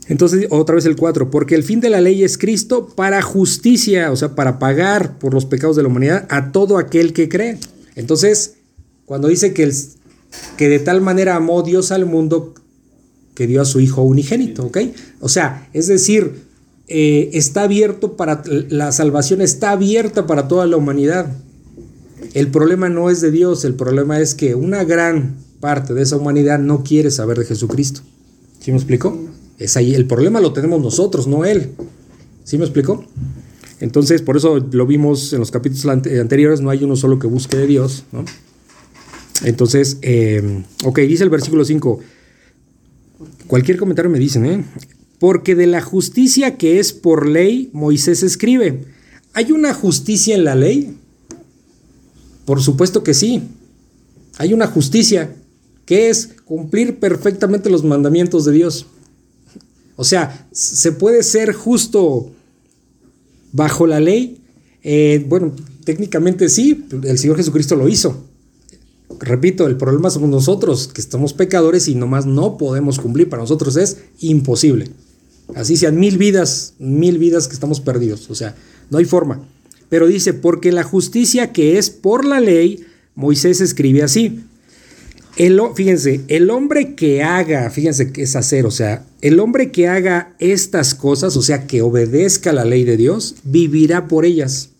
[0.08, 4.12] Entonces, otra vez el 4, porque el fin de la ley es Cristo para justicia,
[4.12, 7.58] o sea, para pagar por los pecados de la humanidad a todo aquel que cree.
[7.96, 8.56] Entonces,
[9.06, 9.72] cuando dice que, el,
[10.58, 12.54] que de tal manera amó Dios al mundo
[13.34, 14.78] que dio a su Hijo unigénito, ¿ok?
[15.20, 16.44] O sea, es decir,
[16.86, 21.32] eh, está abierto para, la salvación está abierta para toda la humanidad.
[22.34, 26.16] El problema no es de Dios, el problema es que una gran parte de esa
[26.16, 28.02] humanidad no quiere saber de Jesucristo.
[28.60, 29.18] ¿Sí me explico?
[29.58, 31.70] Es ahí, el problema lo tenemos nosotros, no él.
[32.44, 33.04] ¿Sí me explico?
[33.80, 37.56] Entonces, por eso lo vimos en los capítulos anteriores, no hay uno solo que busque
[37.56, 38.04] de Dios.
[38.12, 38.24] ¿no?
[39.42, 42.00] Entonces, eh, ok, dice el versículo 5.
[43.46, 44.64] Cualquier comentario me dicen, ¿eh?
[45.18, 48.84] Porque de la justicia que es por ley, Moisés escribe.
[49.32, 50.96] ¿Hay una justicia en la ley?
[52.44, 53.42] Por supuesto que sí.
[54.38, 55.34] Hay una justicia
[55.86, 58.86] que es cumplir perfectamente los mandamientos de Dios.
[59.96, 62.32] O sea, se puede ser justo
[63.52, 64.38] bajo la ley.
[64.82, 65.52] Eh, bueno,
[65.84, 68.24] técnicamente sí, el Señor Jesucristo lo hizo.
[69.20, 73.28] Repito, el problema somos nosotros, que estamos pecadores y nomás no podemos cumplir.
[73.28, 74.90] Para nosotros es imposible.
[75.54, 78.30] Así sean mil vidas, mil vidas que estamos perdidos.
[78.30, 78.56] O sea,
[78.90, 79.46] no hay forma.
[79.88, 84.40] Pero dice, porque la justicia que es por la ley, Moisés escribe así.
[85.36, 89.88] El, fíjense, el hombre que haga, fíjense que es hacer, o sea, el hombre que
[89.88, 94.70] haga estas cosas, o sea, que obedezca la ley de Dios, vivirá por ellas.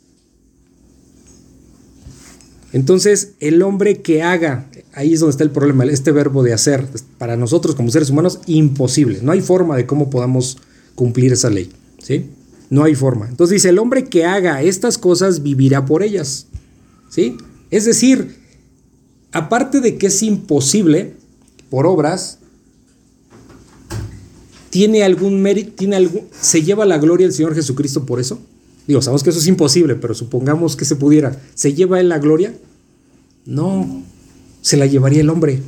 [2.72, 6.86] Entonces, el hombre que haga, ahí es donde está el problema, este verbo de hacer,
[7.18, 9.20] para nosotros como seres humanos, imposible.
[9.22, 10.58] No hay forma de cómo podamos
[10.94, 12.26] cumplir esa ley, ¿sí?
[12.70, 13.28] No hay forma.
[13.28, 16.46] Entonces dice, el hombre que haga estas cosas vivirá por ellas,
[17.10, 17.36] ¿sí?
[17.70, 18.43] Es decir,
[19.34, 21.14] aparte de que es imposible
[21.68, 22.38] por obras,
[24.70, 28.38] ¿tiene algún mérito, tiene algún, se lleva la gloria el Señor Jesucristo por eso?
[28.86, 31.40] Digo, sabemos que eso es imposible, pero supongamos que se pudiera.
[31.54, 32.54] ¿Se lleva él la gloria?
[33.44, 34.02] No,
[34.62, 35.60] se la llevaría el hombre.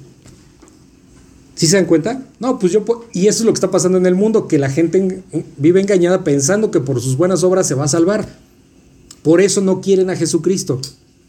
[1.55, 2.22] ¿Sí se dan cuenta?
[2.38, 2.85] No, pues yo...
[3.14, 5.22] Y eso es lo que está pasando en el mundo, que la gente
[5.57, 8.29] vive engañada pensando que por sus buenas obras se va a salvar.
[9.22, 10.81] Por eso no quieren a Jesucristo.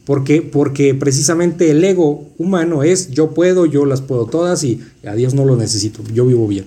[0.08, 5.13] Porque, porque precisamente el ego humano es yo puedo, yo las puedo todas y a
[5.15, 6.63] Dios no lo necesito, yo vivo bien.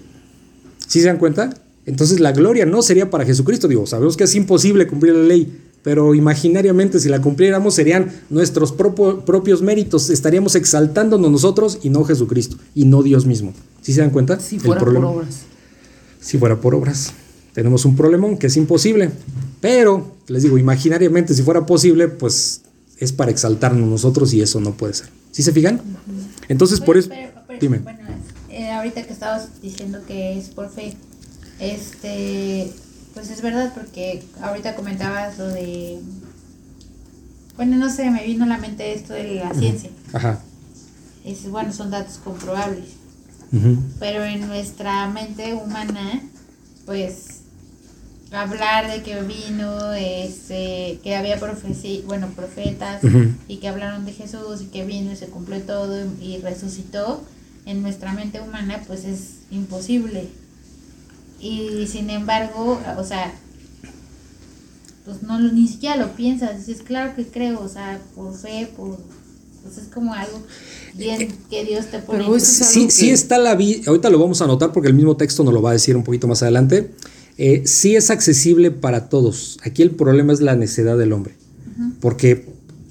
[0.87, 1.55] ¿Sí se dan cuenta?
[1.87, 5.59] Entonces la gloria no sería para Jesucristo, digo, sabemos que es imposible cumplir la ley,
[5.83, 12.59] pero imaginariamente si la cumpliéramos serían nuestros propios méritos, estaríamos exaltándonos nosotros y no Jesucristo,
[12.75, 13.55] y no Dios mismo.
[13.81, 14.39] ¿Sí se dan cuenta?
[14.39, 15.41] Si fuera por obras.
[16.21, 17.15] Si fuera por obras.
[17.55, 19.09] Tenemos un problemón que es imposible,
[19.63, 22.61] pero les digo, imaginariamente si fuera posible, pues
[23.01, 25.09] es para exaltarnos nosotros y eso no puede ser.
[25.33, 25.81] ¿Sí se fijan?
[26.49, 27.11] Entonces, por eso...
[27.61, 27.79] dime.
[27.79, 28.01] Bueno,
[28.51, 30.95] eh, ahorita que estabas diciendo que es por fe,
[31.59, 32.71] este,
[33.15, 36.01] pues es verdad, porque ahorita comentabas lo de.
[37.57, 39.91] Bueno, no sé, me vino a la mente esto de la ciencia.
[40.13, 40.41] Ajá.
[41.25, 42.85] Es, bueno, son datos comprobables.
[43.99, 46.23] Pero en nuestra mente humana,
[46.87, 47.40] pues
[48.33, 53.03] hablar de que vino, este, que había profecía, bueno, profetas
[53.49, 57.23] y que hablaron de Jesús y que vino y se cumplió todo y resucitó,
[57.67, 60.29] en nuestra mente humana pues es imposible.
[61.41, 63.33] Y sin embargo, o sea,
[65.05, 68.99] pues no ni siquiera lo piensas, es claro que creo, o sea, por fe, por
[69.63, 70.41] pues es como algo
[70.95, 72.21] bien que Dios te pone.
[72.25, 75.45] Pero sí, sí está la vida, ahorita lo vamos a anotar porque el mismo texto
[75.45, 76.91] nos lo va a decir un poquito más adelante.
[77.43, 79.59] Eh, sí es accesible para todos.
[79.63, 81.33] Aquí el problema es la necedad del hombre.
[81.99, 82.45] Porque,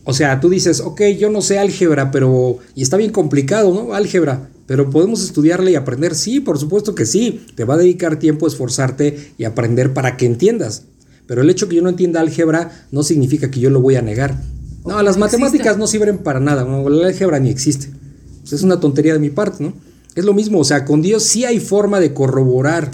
[0.05, 2.57] o sea, tú dices, ok, yo no sé álgebra, pero.
[2.73, 3.93] Y está bien complicado, ¿no?
[3.93, 4.49] Álgebra.
[4.65, 6.15] Pero podemos estudiarle y aprender.
[6.15, 7.45] Sí, por supuesto que sí.
[7.53, 10.81] Te va a dedicar tiempo a esforzarte y aprender para que entiendas.
[11.27, 14.01] Pero el hecho que yo no entienda álgebra no significa que yo lo voy a
[14.01, 14.41] negar.
[14.83, 16.65] No, las matemáticas no sirven para nada.
[16.65, 17.91] la álgebra ni existe.
[18.41, 19.73] Pues es una tontería de mi parte, ¿no?
[20.15, 22.89] Es lo mismo, o sea, con Dios sí hay forma de corroborar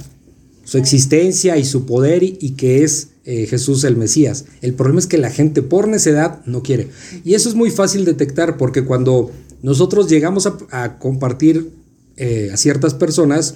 [0.66, 4.46] su existencia y su poder y, que es eh, Jesús el Mesías.
[4.62, 6.90] El problema es que la gente por necedad no quiere.
[7.24, 11.72] Y eso es muy fácil detectar porque cuando nosotros llegamos a, compartir
[12.18, 13.56] eh, a ciertas personas,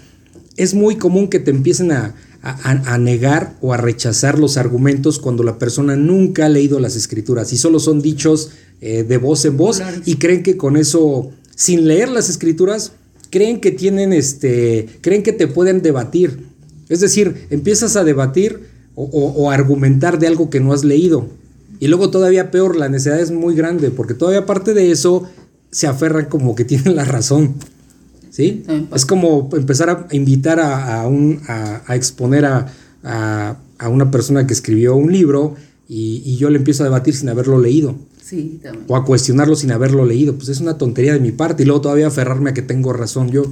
[0.56, 2.16] es muy común que te empiecen a,
[3.00, 7.58] negar o a rechazar los argumentos cuando la persona nunca ha leído las escrituras y
[7.58, 12.10] solo son dichos eh, de voz en voz y creen que con eso, sin leer
[12.10, 12.94] las escrituras,
[13.30, 16.49] creen que tienen este, creen que te pueden debatir.
[16.90, 18.62] Es decir, empiezas a debatir
[18.96, 21.28] o, o argumentar de algo que no has leído.
[21.80, 25.30] Y luego todavía peor, la necesidad es muy grande, porque todavía aparte de eso,
[25.72, 27.56] se aferran como que tienen la razón.
[28.30, 28.64] ¿Sí?
[28.94, 33.58] Es como empezar a invitar a, un, a, exponer a,
[33.90, 35.56] una persona que escribió un libro
[35.88, 37.96] y, yo le empiezo a debatir sin haberlo leído.
[38.24, 38.86] Sí, también.
[38.88, 40.36] O a cuestionarlo sin haberlo leído.
[40.36, 43.30] Pues es una tontería de mi parte y luego todavía aferrarme a que tengo razón
[43.30, 43.44] yo.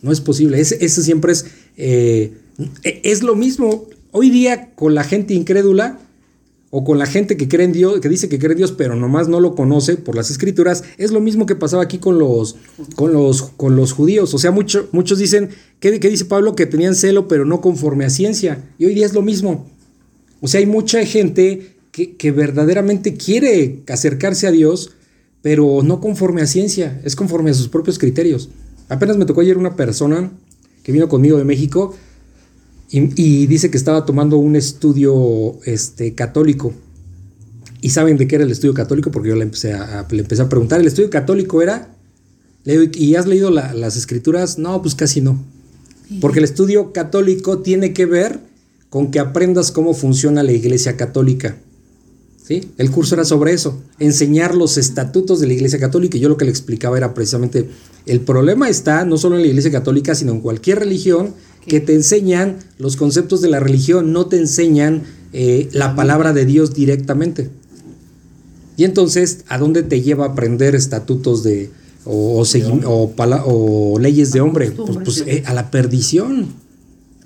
[0.00, 0.60] No es posible.
[0.60, 1.46] Eso siempre es...
[1.76, 2.32] Eh,
[2.82, 3.86] es lo mismo.
[4.10, 5.98] Hoy día con la gente incrédula
[6.74, 8.96] o con la gente que cree en Dios, que dice que cree en Dios, pero
[8.96, 12.56] nomás no lo conoce por las escrituras, es lo mismo que pasaba aquí con los,
[12.96, 14.32] con los, con los judíos.
[14.32, 16.56] O sea, muchos dicen, ¿qué, dice Pablo?
[16.56, 18.64] Que tenían celo, pero no conforme a ciencia.
[18.78, 19.66] Y hoy día es lo mismo.
[20.40, 24.92] O sea, hay mucha gente que, que verdaderamente quiere acercarse a Dios,
[25.42, 28.48] pero no conforme a ciencia, es conforme a sus propios criterios.
[28.88, 30.32] Apenas me tocó ayer una persona
[30.82, 31.94] que vino conmigo de México,
[32.94, 36.74] y, dice que estaba tomando un estudio este, católico.
[37.80, 39.10] ¿Y saben de qué era el estudio católico?
[39.10, 40.78] Porque yo le empecé a, le empecé a preguntar.
[40.80, 41.96] ¿El estudio católico era?
[42.66, 44.58] ¿Y has leído las escrituras?
[44.58, 45.42] No, pues casi no.
[46.20, 48.40] Porque el estudio católico tiene que ver
[48.90, 51.56] con que aprendas cómo funciona la iglesia católica.
[52.44, 52.72] ¿Sí?
[52.76, 56.18] El curso era sobre eso, enseñar los estatutos de la iglesia católica.
[56.18, 57.70] Y yo lo que le explicaba era precisamente,
[58.04, 61.34] el problema está no solo en la iglesia católica, sino en cualquier religión
[61.66, 66.44] que te enseñan los conceptos de la religión, no te enseñan eh, la palabra de
[66.44, 67.50] Dios directamente.
[68.76, 71.70] Y entonces, ¿a dónde te lleva a aprender estatutos de
[72.04, 74.70] o, o, leyes de hombre?
[74.72, 76.48] Pues, pues eh, a la perdición.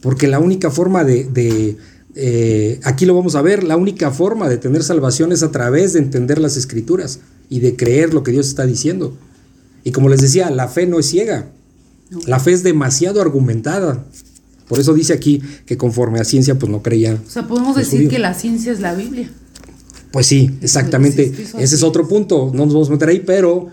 [0.02, 1.76] Porque la única forma de,
[2.14, 5.94] eh, aquí lo vamos a ver, la única forma de tener salvación es a través
[5.94, 9.16] de entender las escrituras y de creer lo que Dios está diciendo.
[9.82, 11.48] Y como les decía, la fe no es ciega.
[12.26, 14.04] La fe es demasiado argumentada.
[14.68, 17.20] Por eso dice aquí que conforme a ciencia, pues no creía.
[17.26, 19.30] O sea, podemos decir que la ciencia es la Biblia.
[20.10, 21.30] Pues sí, exactamente.
[21.58, 22.50] Ese es otro punto.
[22.54, 23.70] No nos vamos a meter ahí, pero,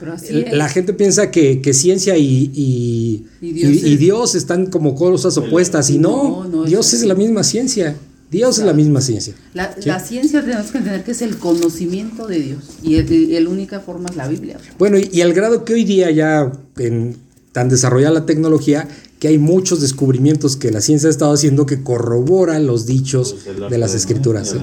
[0.51, 5.89] la gente piensa que, ciencia y, Dios, están como cosas opuestas.
[5.89, 7.95] Y no, Dios es la misma ciencia.
[8.29, 9.35] Dios es la misma ciencia.
[9.53, 12.63] La, ciencia tenemos que entender que es el conocimiento de Dios.
[12.81, 13.01] Y
[13.39, 14.57] la única forma es la Biblia.
[14.77, 17.15] Bueno, y, al grado que hoy día ya en
[17.53, 18.89] tan desarrollada la tecnología
[19.19, 23.69] que hay muchos descubrimientos que la ciencia ha estado haciendo que corroboran los dichos pues
[23.69, 24.53] de las escrituras.
[24.53, 24.59] ¿eh?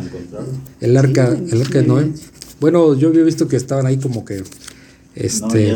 [0.80, 2.12] El arca, el arca de Noé.
[2.60, 4.44] Bueno, yo había visto que estaban ahí como que
[5.14, 5.72] este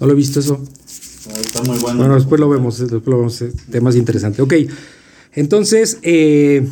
[0.00, 0.58] no, lo he visto eso.
[1.28, 1.98] Ah, está muy bueno.
[1.98, 4.40] Bueno, después lo vemos, después lo vemos, eh, temas interesantes.
[4.40, 4.54] Ok,
[5.34, 6.66] entonces, eh,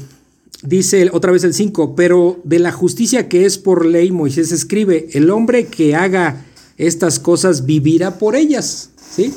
[0.62, 5.08] dice otra vez el 5, pero de la justicia que es por ley, Moisés escribe,
[5.12, 6.44] el hombre que haga
[6.76, 9.32] estas cosas vivirá por ellas, ¿sí?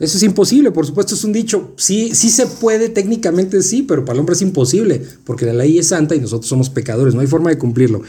[0.00, 1.74] Eso es imposible, por supuesto es un dicho.
[1.76, 5.78] Sí, sí se puede, técnicamente sí, pero para el hombre es imposible, porque la ley
[5.78, 8.00] es santa y nosotros somos pecadores, no hay forma de cumplirlo.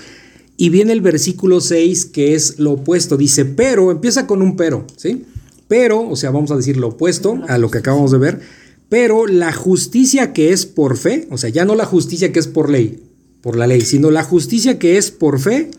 [0.56, 4.88] Y viene el versículo 6, que es lo opuesto, dice, pero, empieza con un pero,
[4.96, 5.26] ¿sí?
[5.68, 8.40] Pero, o sea, vamos a decir lo opuesto a lo que acabamos de ver,
[8.88, 12.48] pero la justicia que es por fe, o sea, ya no la justicia que es
[12.48, 13.02] por ley,
[13.42, 15.72] por la ley, sino la justicia que es por fe,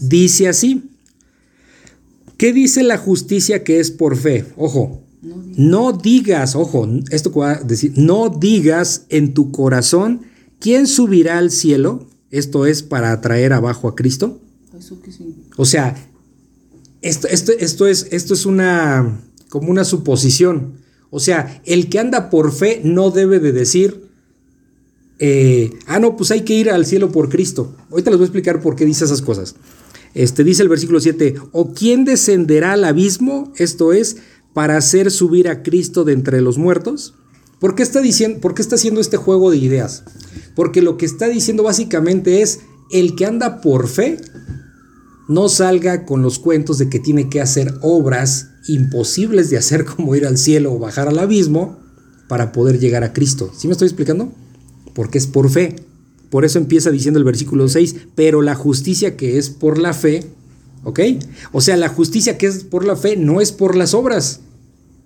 [0.00, 0.82] dice así.
[2.40, 4.46] ¿Qué dice la justicia que es por fe?
[4.56, 5.02] Ojo,
[5.58, 10.22] no digas, ojo, esto que voy a decir, no digas en tu corazón
[10.58, 14.40] quién subirá al cielo, esto es para atraer abajo a Cristo.
[15.58, 15.94] O sea,
[17.02, 20.78] esto, esto, esto, es, esto es una, como una suposición.
[21.10, 24.08] O sea, el que anda por fe no debe de decir,
[25.18, 27.76] eh, ah, no, pues hay que ir al cielo por Cristo.
[27.90, 29.56] Ahorita les voy a explicar por qué dice esas cosas.
[30.14, 34.16] Este, dice el versículo 7, o quién descenderá al abismo, esto es,
[34.52, 37.14] para hacer subir a Cristo de entre los muertos?
[37.60, 40.04] ¿Por qué está diciendo, por qué está haciendo este juego de ideas?
[40.56, 44.18] Porque lo que está diciendo básicamente es el que anda por fe
[45.28, 50.16] no salga con los cuentos de que tiene que hacer obras imposibles de hacer como
[50.16, 51.78] ir al cielo o bajar al abismo
[52.28, 53.52] para poder llegar a Cristo.
[53.56, 54.32] ¿Sí me estoy explicando?
[54.94, 55.76] Porque es por fe.
[56.30, 60.24] Por eso empieza diciendo el versículo 6, pero la justicia que es por la fe
[60.84, 61.00] ¿Ok?
[61.52, 64.40] O sea, la justicia que es por la fe no es por las obras.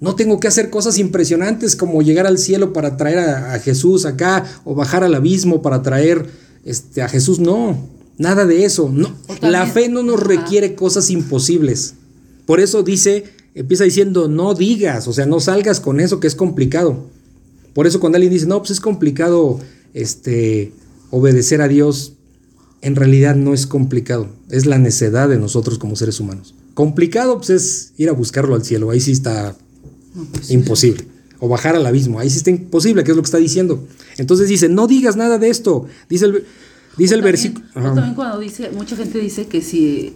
[0.01, 4.45] No tengo que hacer cosas impresionantes como llegar al cielo para traer a, Jesús acá
[4.65, 6.27] o bajar al abismo para traer
[6.65, 7.41] este, a Jesús.
[7.41, 7.77] No,
[8.19, 8.91] nada de eso.
[8.93, 11.95] No, la fe no nos requiere cosas imposibles.
[12.47, 16.35] Por eso dice, empieza diciendo, no digas, o sea, no salgas con eso que es
[16.35, 17.07] complicado.
[17.73, 19.59] Por eso cuando alguien dice, no, pues es complicado
[19.95, 20.73] este,
[21.15, 22.15] obedecer a Dios,
[22.83, 26.57] en realidad no es complicado, es la necedad de nosotros como seres humanos.
[26.75, 29.57] Complicado pues, es ir a buscarlo al cielo, ahí sí está
[30.33, 31.07] pues imposible.
[31.39, 33.87] O bajar al abismo, ahí sí está imposible, que es lo que está diciendo.
[34.19, 35.87] Entonces dice, no digas nada de esto.
[36.09, 36.45] Dice el,
[36.99, 37.65] dice el versículo...
[37.75, 40.15] también cuando dice, mucha gente dice que si,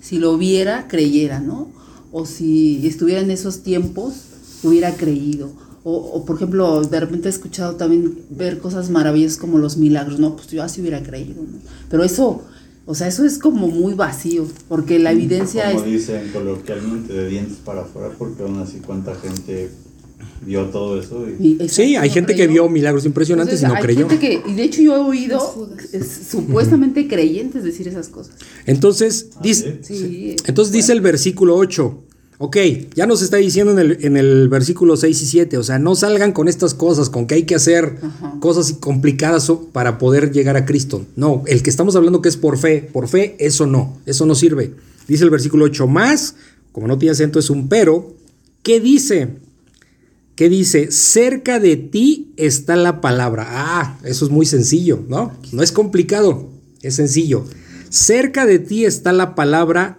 [0.00, 1.70] si lo viera, creyera, ¿no?
[2.10, 4.14] O si estuviera en esos tiempos,
[4.64, 9.78] hubiera creído o, por ejemplo, de repente he escuchado también ver cosas maravillosas como los
[9.78, 10.36] milagros, ¿no?
[10.36, 11.58] Pues yo así hubiera creído, ¿no?
[11.88, 12.42] Pero eso,
[12.84, 17.58] o sea, eso es como muy vacío, porque la evidencia como dicen coloquialmente, de dientes
[17.64, 19.70] para afuera, porque aún así cuánta gente
[20.44, 21.26] vio todo eso.
[21.68, 24.06] sí, hay gente que vio milagros impresionantes y no creyó.
[24.46, 25.68] y de hecho yo he oído
[26.30, 28.34] supuestamente creyentes decir esas cosas.
[28.66, 29.80] Entonces, ¿Ah, dice,
[30.46, 32.04] entonces dice el versículo 8.
[32.42, 32.56] Ok,
[32.94, 36.48] ya nos está diciendo en el, versículo 6 y 7, o sea, no salgan con
[36.48, 37.98] estas cosas, con que hay que hacer
[38.40, 41.04] cosas complicadas para poder llegar a Cristo.
[41.16, 44.34] No, el que estamos hablando que es por fe, por fe, eso no, eso no
[44.34, 44.72] sirve.
[45.06, 46.34] Dice el versículo 8, más,
[46.72, 48.14] como no tiene acento, es un pero,
[48.62, 49.28] ¿qué dice?
[50.34, 50.90] ¿Qué dice?
[50.90, 53.48] Cerca de ti está la palabra.
[53.50, 55.36] Ah, eso es muy sencillo, ¿no?
[55.52, 56.48] No es complicado,
[56.80, 57.44] es sencillo.
[57.90, 59.98] Cerca de ti está la palabra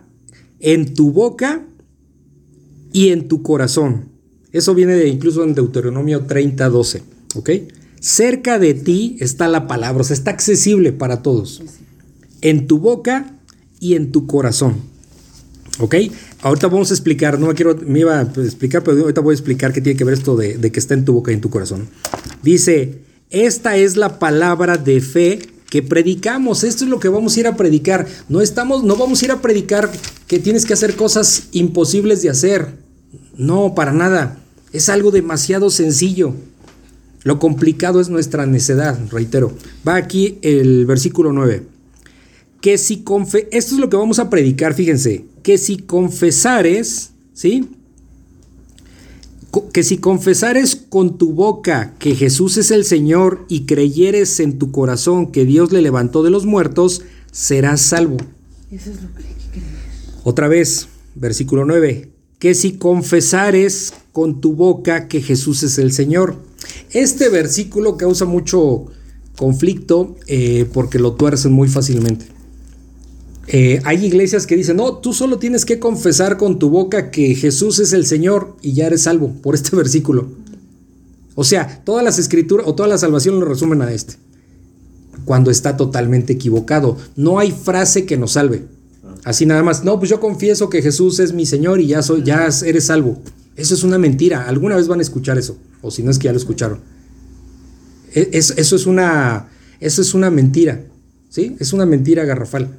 [0.60, 1.68] en tu boca
[2.92, 4.10] y en tu corazón.
[4.52, 7.04] Eso viene de incluso en Deuteronomio 30, 12.
[7.36, 7.50] ¿Ok?
[8.00, 11.62] Cerca de ti está la palabra, o sea, está accesible para todos.
[12.42, 13.36] En tu boca
[13.80, 14.78] y en tu corazón.
[15.80, 15.96] ¿Ok?
[16.42, 19.36] Ahorita vamos a explicar, no me quiero, me iba a explicar, pero ahorita voy a
[19.36, 21.42] explicar qué tiene que ver esto de, de que está en tu boca y en
[21.42, 21.88] tu corazón.
[22.44, 23.00] Dice,
[23.30, 25.40] esta es la palabra de fe
[25.72, 26.66] que predicamos.
[26.66, 28.06] Esto es lo que vamos a ir a predicar.
[28.28, 29.90] No estamos, no vamos a ir a predicar
[30.28, 32.68] que tienes que hacer cosas imposibles de hacer.
[33.38, 34.38] No, para nada.
[34.74, 36.36] Es algo demasiado sencillo.
[37.24, 39.54] Lo complicado es nuestra necedad, reitero.
[39.88, 41.64] Va aquí el versículo 9.
[42.60, 47.70] Que si confe esto es lo que vamos a predicar, fíjense, que si confesares, ¿sí?
[49.74, 54.72] Que si confesares con tu boca que Jesús es el Señor y creyeres en tu
[54.72, 58.18] corazón que Dios le levantó de los muertos, serás salvo.
[58.72, 59.66] Eso es lo que hay que creer.
[60.24, 62.10] Otra vez, versículo 9.
[62.40, 66.38] Que si confesares con tu boca que Jesús es el Señor.
[66.92, 68.86] Este versículo causa mucho
[69.36, 72.26] conflicto eh, porque lo tuercen muy fácilmente.
[73.54, 77.36] Eh, hay iglesias que dicen, no, tú solo tienes que confesar con tu boca que
[77.36, 80.30] Jesús es el Señor y ya eres salvo por este versículo.
[81.36, 84.16] O sea, todas las escrituras o toda la salvación lo resumen a este.
[85.26, 86.98] Cuando está totalmente equivocado.
[87.18, 88.68] No hay frase que nos salve.
[89.26, 89.84] Así nada más.
[89.84, 93.22] No, pues yo confieso que Jesús es mi Señor y ya soy, ya eres salvo.
[93.58, 94.48] Eso es una mentira.
[94.48, 95.58] Alguna vez van a escuchar eso.
[95.82, 96.80] O si no es que ya lo escucharon.
[98.14, 99.50] E, eso es una
[99.82, 100.86] Eso es una mentira,
[101.30, 101.58] ¿sí?
[101.60, 102.78] Es una mentira garrafal.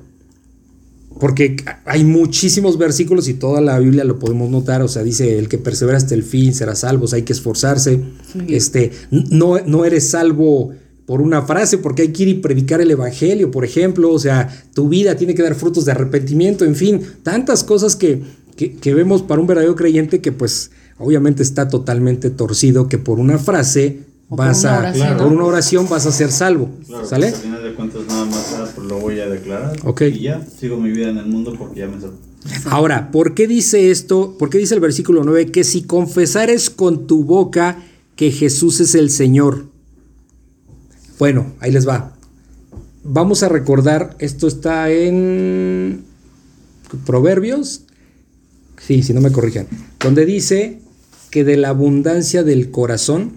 [1.22, 1.54] Porque
[1.84, 5.56] hay muchísimos versículos y toda la Biblia lo podemos notar, o sea, dice, el que
[5.56, 8.00] persevera hasta el fin será salvo, o sea, hay que esforzarse.
[8.48, 10.72] Este, no, no eres salvo
[11.06, 14.48] por una frase, porque hay que ir y predicar el Evangelio, por ejemplo, o sea,
[14.74, 18.20] tu vida tiene que dar frutos de arrepentimiento, en fin, tantas cosas que,
[18.56, 23.38] que, vemos para un verdadero creyente que pues obviamente está totalmente torcido, que por una
[23.38, 26.68] frase vas a, por una oración vas a ser salvo,
[27.04, 27.28] ¿sale?
[27.28, 28.01] Pues, al final de cuentas
[28.92, 32.00] lo voy a declarar y ya sigo mi vida en el mundo porque ya me
[32.00, 32.18] salvo.
[32.66, 34.36] Ahora, ¿por qué dice esto?
[34.38, 37.82] ¿Por qué dice el versículo 9 que si confesares con tu boca
[38.16, 39.72] que Jesús es el Señor
[41.22, 42.16] bueno, ahí les va.
[43.04, 46.02] Vamos a recordar, esto está en
[47.06, 47.84] Proverbios,
[48.84, 49.68] sí, si no me corrijan,
[50.00, 50.80] donde dice
[51.30, 53.34] que de la abundancia del corazón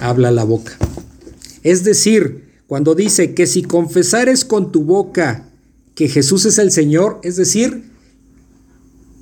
[0.00, 0.76] habla la boca.
[1.62, 5.50] Es decir, cuando dice que si confesares con tu boca
[5.94, 7.90] que Jesús es el Señor, es decir,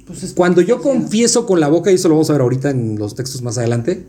[0.06, 2.98] pues cuando yo confieso con la boca, y eso lo vamos a ver ahorita en
[2.98, 4.06] los textos más adelante,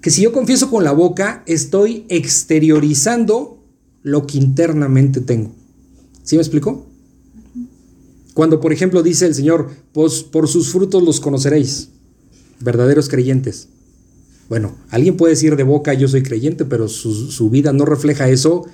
[0.00, 3.62] que si yo confieso con la boca, estoy exteriorizando
[4.02, 5.52] lo que internamente tengo.
[6.22, 6.86] ¿Sí me explico?
[8.34, 11.88] Cuando, por ejemplo, dice el Señor, pues por sus frutos los conoceréis,
[12.60, 13.68] verdaderos creyentes.
[14.48, 18.28] Bueno, alguien puede decir de boca yo soy creyente, pero su, su vida no refleja
[18.28, 18.66] eso,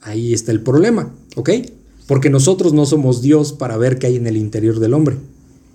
[0.00, 1.50] ahí está el problema, ¿ok?
[2.06, 5.16] Porque nosotros no somos Dios para ver qué hay en el interior del hombre.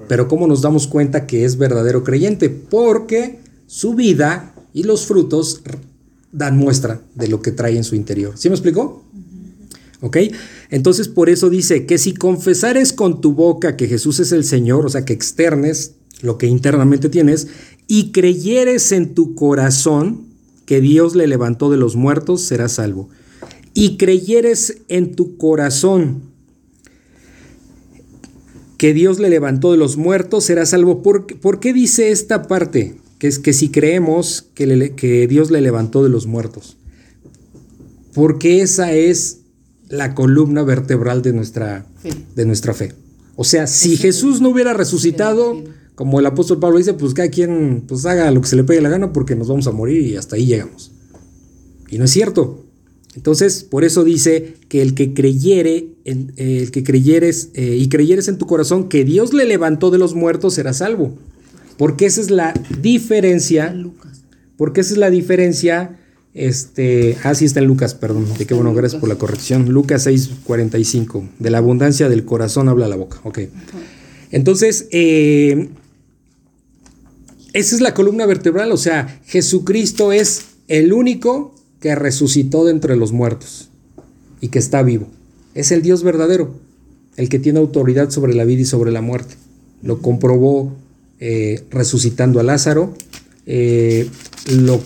[0.08, 2.50] Pero ¿cómo nos damos cuenta que es verdadero creyente?
[2.50, 5.62] Porque su vida y los frutos
[6.32, 8.34] dan muestra de lo que trae en su interior.
[8.38, 9.04] ¿Sí me explicó?
[10.02, 10.18] ¿Ok?
[10.70, 14.86] Entonces por eso dice que si confesares con tu boca que Jesús es el Señor,
[14.86, 17.48] o sea, que externes lo que internamente tienes,
[17.88, 20.26] y creyeres en tu corazón
[20.66, 23.10] que Dios le levantó de los muertos, serás salvo.
[23.74, 26.22] Y creyeres en tu corazón
[28.78, 31.02] que Dios le levantó de los muertos, serás salvo.
[31.02, 32.96] ¿Por, ¿Por qué dice esta parte?
[33.20, 36.78] que es que si creemos que, que Dios le levantó de los muertos,
[38.14, 39.42] porque esa es
[39.90, 41.86] la columna vertebral de nuestra,
[42.36, 42.94] de nuestra fe.
[43.36, 45.62] O sea, si Jesús no hubiera resucitado,
[46.00, 48.80] como el apóstol Pablo dice, pues cada quien pues haga lo que se le pegue
[48.80, 50.94] la gana porque nos vamos a morir y hasta ahí llegamos.
[51.90, 52.64] Y no es cierto.
[53.18, 58.30] Entonces, por eso dice que el que creyere, en, el que creyeres eh, y creyeres
[58.30, 61.18] en tu corazón que Dios le levantó de los muertos será salvo.
[61.78, 63.76] Porque esa es la diferencia.
[64.56, 66.00] Porque esa es la diferencia.
[66.34, 68.26] Este, ah, sí está en Lucas, perdón.
[68.38, 69.68] De qué bueno, gracias por la corrección.
[69.68, 71.28] Lucas 6:45.
[71.40, 73.20] De la abundancia del corazón habla la boca.
[73.26, 73.40] Ok.
[74.32, 75.70] Entonces, eh,
[77.54, 78.72] esa es la columna vertebral.
[78.72, 83.70] O sea, Jesucristo es el único que resucitó de entre los muertos
[84.42, 85.08] y que está vivo.
[85.56, 86.54] Es el Dios verdadero,
[87.18, 89.36] el que tiene autoridad sobre la vida y sobre la muerte.
[89.82, 90.74] Lo comprobó
[91.20, 92.94] eh, resucitando a Lázaro,
[93.46, 94.08] eh,
[94.52, 94.82] lo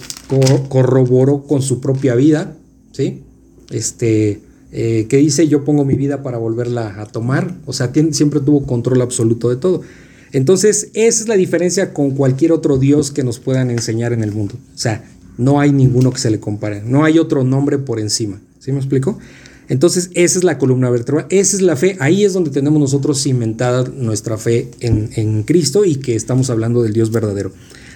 [0.70, 2.55] corroboró con su propia vida,
[2.91, 3.22] ¿sí?
[3.70, 4.39] Este,
[4.72, 8.66] eh, que dice yo pongo mi vida para volverla a tomar, o sea, siempre tuvo
[8.66, 9.82] control absoluto de todo.
[10.34, 14.32] Entonces, esa es la diferencia con cualquier otro Dios que nos puedan enseñar en el
[14.32, 14.56] mundo.
[14.74, 15.06] O sea,
[15.38, 18.42] no hay ninguno que se le compare, no hay otro nombre por encima.
[18.60, 19.20] ¿Sí me explico?
[19.70, 23.22] Entonces, esa es la columna vertebral, esa es la fe, ahí es donde tenemos nosotros
[23.22, 27.52] cimentada nuestra fe en, Cristo y que estamos hablando del Dios verdadero.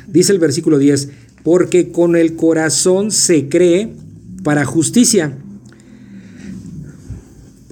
[0.08, 1.10] Dice el versículo 10,
[1.44, 3.94] porque con el corazón se cree
[4.44, 5.38] para justicia.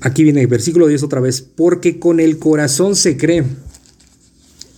[0.01, 3.43] Aquí viene el versículo 10 otra vez, porque con el corazón se cree.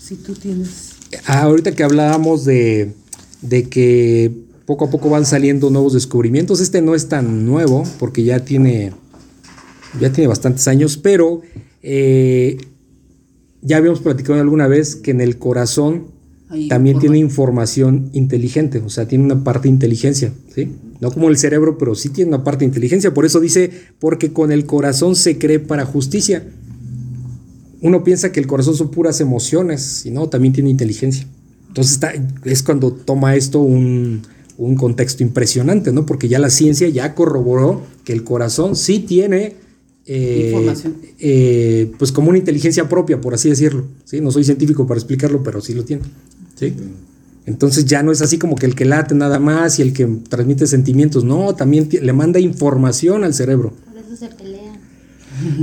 [0.07, 0.93] Si tú tienes...
[1.25, 2.93] Ah, ahorita que hablábamos de,
[3.41, 4.31] de que
[4.65, 8.93] poco a poco van saliendo nuevos descubrimientos, este no es tan nuevo porque ya tiene
[9.99, 11.41] ya tiene bastantes años, pero
[11.81, 12.57] eh,
[13.61, 16.07] ya habíamos platicado alguna vez que en el corazón
[16.69, 20.71] también tiene información inteligente, o sea, tiene una parte de inteligencia, ¿sí?
[21.01, 23.13] No como el cerebro, pero sí tiene una parte de inteligencia.
[23.13, 26.45] Por eso dice, porque con el corazón se cree para justicia.
[27.81, 31.27] Uno piensa que el corazón son puras emociones, y no, también tiene inteligencia.
[31.67, 32.13] Entonces está,
[32.43, 34.23] es cuando toma esto un,
[34.57, 36.05] un contexto impresionante, ¿no?
[36.05, 39.55] Porque ya la ciencia ya corroboró que el corazón sí tiene
[40.09, 40.73] eh,
[41.19, 43.85] eh, pues como una inteligencia propia, por así decirlo.
[44.05, 44.21] ¿sí?
[44.21, 46.03] No soy científico para explicarlo, pero sí lo tiene.
[46.55, 46.73] ¿sí?
[47.45, 50.05] Entonces ya no es así como que el que late nada más y el que
[50.29, 53.73] transmite sentimientos, no, también le manda información al cerebro.
[53.85, 54.29] Por eso se.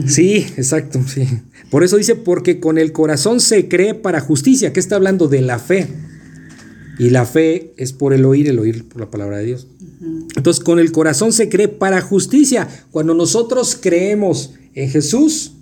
[0.06, 1.26] Sí, exacto, sí.
[1.70, 5.40] Por eso dice, porque con el corazón se cree para justicia, que está hablando de
[5.40, 5.88] la fe.
[6.98, 9.66] Y la fe es por el oír, el oír por la palabra de Dios.
[10.36, 12.68] Entonces, con el corazón se cree para justicia.
[12.90, 15.52] Cuando nosotros creemos en Jesús,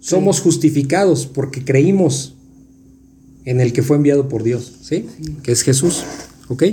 [0.00, 2.34] somos justificados porque creímos
[3.44, 5.06] en el que fue enviado por Dios, ¿sí?
[5.42, 6.02] Que es Jesús,
[6.48, 6.64] ¿ok?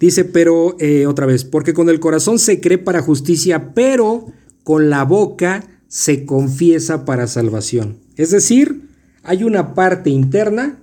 [0.00, 4.26] Dice, pero eh, otra vez, porque con el corazón se cree para justicia, pero
[4.62, 7.96] con la boca se confiesa para salvación.
[8.16, 8.88] Es decir,
[9.22, 10.78] hay una parte interna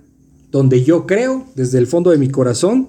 [0.50, 2.88] donde yo creo desde el fondo de mi corazón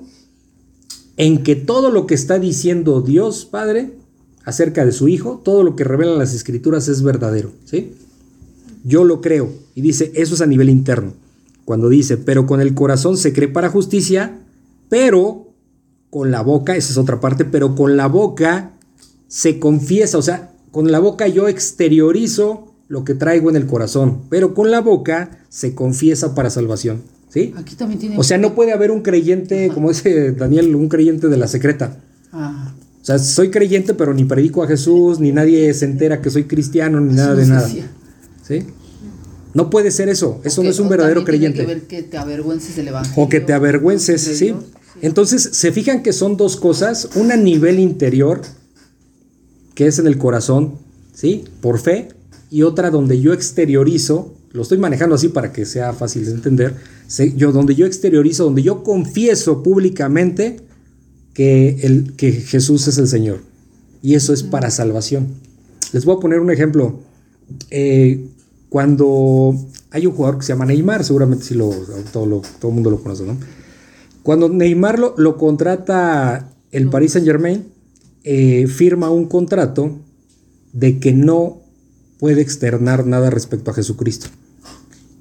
[1.15, 3.93] en que todo lo que está diciendo Dios Padre
[4.45, 7.93] acerca de su Hijo, todo lo que revelan las escrituras es verdadero, ¿sí?
[8.84, 11.13] Yo lo creo y dice, eso es a nivel interno.
[11.65, 14.39] Cuando dice, pero con el corazón se cree para justicia,
[14.88, 15.47] pero
[16.09, 18.72] con la boca, esa es otra parte, pero con la boca
[19.28, 24.21] se confiesa, o sea, con la boca yo exteriorizo lo que traigo en el corazón,
[24.30, 27.01] pero con la boca se confiesa para salvación.
[27.30, 27.51] ¿Sí?
[27.57, 28.15] Aquí también tiene.
[28.15, 31.97] O sea, no puede haber un creyente, como dice Daniel, un creyente de la secreta.
[32.32, 36.30] Ah, O sea, soy creyente, pero ni predico a Jesús, ni nadie se entera que
[36.30, 37.65] soy cristiano, ni nada de nada.
[37.65, 37.89] decía.
[38.47, 38.67] ¿Sí?
[39.55, 40.41] No puede ser eso.
[40.43, 41.88] Eso no es un verdadero también tiene creyente.
[41.89, 43.23] que ver que te avergüences del evangelio.
[43.23, 44.45] O que te avergüences, sí.
[44.45, 44.63] Dios.
[45.01, 48.41] Entonces, se fijan que son dos cosas, una a nivel interior,
[49.78, 50.73] que es en el corazón,
[51.13, 51.43] ¿sí?
[51.61, 52.07] Por fe,
[52.49, 56.73] y otra donde yo exteriorizo, lo estoy manejando así para que sea fácil de entender,
[57.36, 60.61] yo donde yo exteriorizo, donde yo confieso públicamente
[61.36, 63.41] que, el, que Jesús es el Señor.
[64.01, 65.28] Y eso es para salvación.
[65.93, 66.99] Les voy a poner un ejemplo.
[67.69, 68.25] Eh,
[68.69, 69.53] cuando
[69.91, 71.69] hay un jugador que se llama Neymar, seguramente sí lo,
[72.11, 73.38] todo, todo el mundo lo conoce, ¿no?
[74.23, 77.76] Cuando Neymar lo, lo contrata el Paris Saint Germain,
[78.67, 79.91] firma un contrato
[80.73, 81.61] de que no
[82.19, 84.28] puede externar nada respecto a Jesucristo.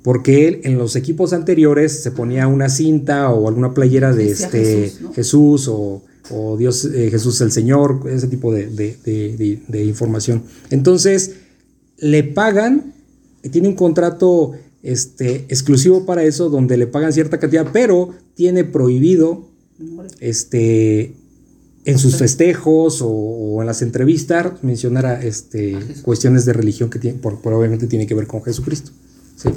[0.02, 4.61] Porque él en los equipos anteriores se ponía una cinta o alguna playera de este
[4.90, 5.12] Jesús, ¿no?
[5.12, 8.96] Jesús o, o Dios, eh, Jesús el Señor, ese tipo de, de-
[9.68, 10.42] de- información.
[10.70, 11.32] Entonces,
[11.98, 12.94] le pagan,
[13.42, 14.52] y tiene un contrato
[14.82, 19.48] este, exclusivo para eso, donde le pagan cierta cantidad, pero tiene prohibido
[20.20, 21.14] este,
[21.87, 26.99] en sus festejos o, o en las entrevistas mencionar a, este, cuestiones de religión que
[26.99, 28.91] tiene, por, por obviamente tiene que ver con Jesucristo.
[29.37, 29.49] ¿sí?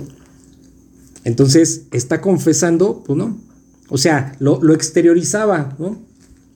[1.23, 3.37] Entonces, está confesando, pues no.
[3.89, 5.97] O sea, lo, lo exteriorizaba, ¿no?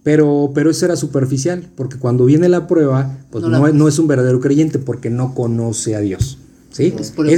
[0.03, 3.99] Pero, pero eso era superficial, porque cuando viene la prueba, pues No es, no es
[3.99, 6.37] un verdadero creyente, porque no conoce a Dios.
[6.71, 6.93] ¿sí?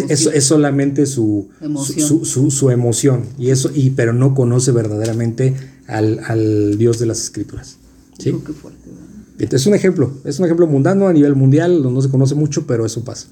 [0.10, 2.08] Es es solamente su Emoción.
[2.08, 5.54] Su, su- su emoción, y eso, y, pero no conoce verdaderamente
[5.88, 7.78] al, al Dios de las Escrituras.
[8.20, 8.30] ¿Sí?
[8.30, 9.04] Hijo, qué fuerte, ¿verdad?
[9.38, 12.66] Entonces, es un ejemplo, es un ejemplo mundano a nivel mundial, no se conoce mucho,
[12.66, 13.28] pero eso pasa.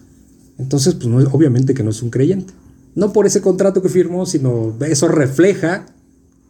[0.57, 2.53] Entonces, pues no es- obviamente que no es un creyente.
[2.95, 5.85] No por ese contrato que firmó, sino eso refleja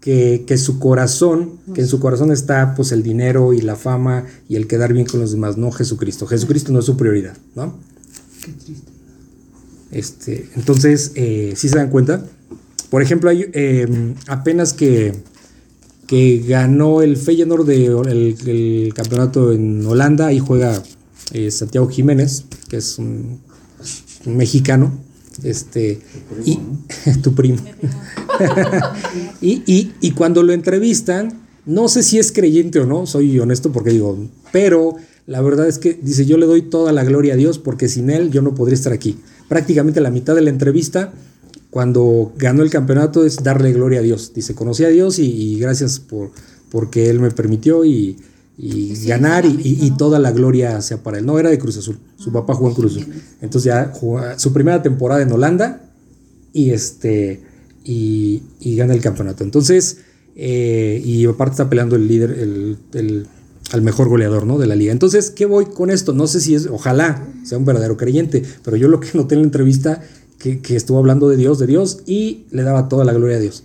[0.01, 4.25] que, que su corazón, que en su corazón está pues el dinero y la fama
[4.49, 6.25] y el quedar bien con los demás, no Jesucristo.
[6.27, 7.77] Jesucristo no es su prioridad, ¿no?
[8.43, 8.91] Qué triste.
[9.91, 12.25] Este, entonces, eh, si se dan cuenta,
[12.89, 15.13] por ejemplo, hay eh, apenas que,
[16.07, 20.81] que ganó el Feyenoord de, el, el campeonato en Holanda, ahí juega
[21.31, 23.39] eh, Santiago Jiménez, que es un,
[24.25, 24.91] un mexicano,
[25.43, 26.01] este,
[26.45, 26.59] y
[27.23, 27.57] tu primo.
[29.41, 33.71] y, y- y cuando lo entrevistan, no sé si es creyente o no, soy honesto
[33.71, 34.17] porque digo,
[34.51, 34.95] pero
[35.25, 38.09] la verdad es que dice, yo le doy toda la gloria a Dios porque sin
[38.09, 39.17] él yo no podría estar aquí.
[39.47, 41.13] Prácticamente la mitad de la entrevista,
[41.73, 44.31] cuando ganó el campeonato, es darle gloria a Dios.
[44.33, 46.29] Dice, conocí a Dios y, y gracias por
[46.69, 48.17] porque él me permitió y,
[48.57, 51.25] y Sí, ganar sí, y, toda la gloria sea para él.
[51.25, 51.97] No, era de Cruz Azul.
[52.15, 53.13] Su papá jugó en Cruz Azul.
[53.41, 55.89] Entonces ya jugó su primera temporada en Holanda
[56.53, 57.41] y este
[57.83, 59.43] y, y gana el campeonato.
[59.43, 59.97] Entonces,
[60.35, 63.27] eh, y aparte está peleando el líder, el, el-
[63.71, 64.59] al mejor goleador ¿no?
[64.59, 64.91] de la liga.
[64.91, 66.13] Entonces, ¿qué voy con esto?
[66.13, 69.41] No sé si es, ojalá sea un verdadero creyente, pero yo lo que noté en
[69.41, 70.01] la entrevista,
[70.61, 73.63] que, estuvo hablando de Dios, de Dios, y le daba toda la gloria a Dios.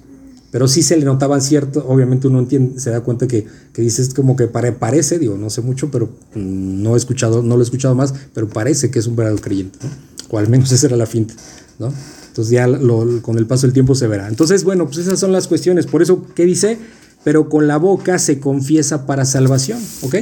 [0.51, 4.15] Pero sí se le notaban cierto, obviamente uno entiende, se da cuenta que, que dices
[4.15, 7.65] como que pare- parece, digo, no sé mucho, pero no he escuchado, no lo he
[7.65, 9.91] escuchado más, pero parece que es un verdadero creyente, ¿no?
[10.31, 11.35] O al menos esa era la finta,
[11.79, 11.93] ¿no?
[12.29, 14.29] Entonces ya lo- con el paso del tiempo se verá.
[14.29, 15.87] Entonces, bueno, pues esas son las cuestiones.
[15.87, 16.79] Por eso, ¿qué dice?
[17.25, 20.15] Pero con la boca se confiesa para salvación, ¿ok?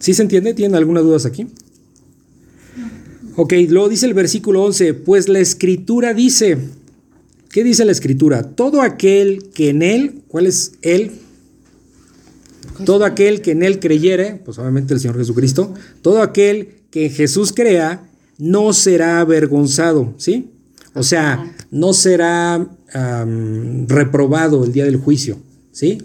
[0.00, 0.52] ¿Sí se entiende?
[0.54, 1.46] ¿Tienen algunas dudas aquí?
[3.42, 6.58] Ok, luego dice el versículo 11, pues la escritura dice,
[7.48, 8.42] ¿qué dice la escritura?
[8.42, 11.12] Todo aquel que en él, ¿cuál es él?
[12.84, 15.72] Todo aquel que en él creyere, pues obviamente el Señor Jesucristo,
[16.02, 20.50] todo aquel que en Jesús crea, no será avergonzado, ¿sí?
[20.92, 22.68] O sea, no será
[23.86, 25.38] reprobado el día del juicio,
[25.72, 25.96] ¿sí?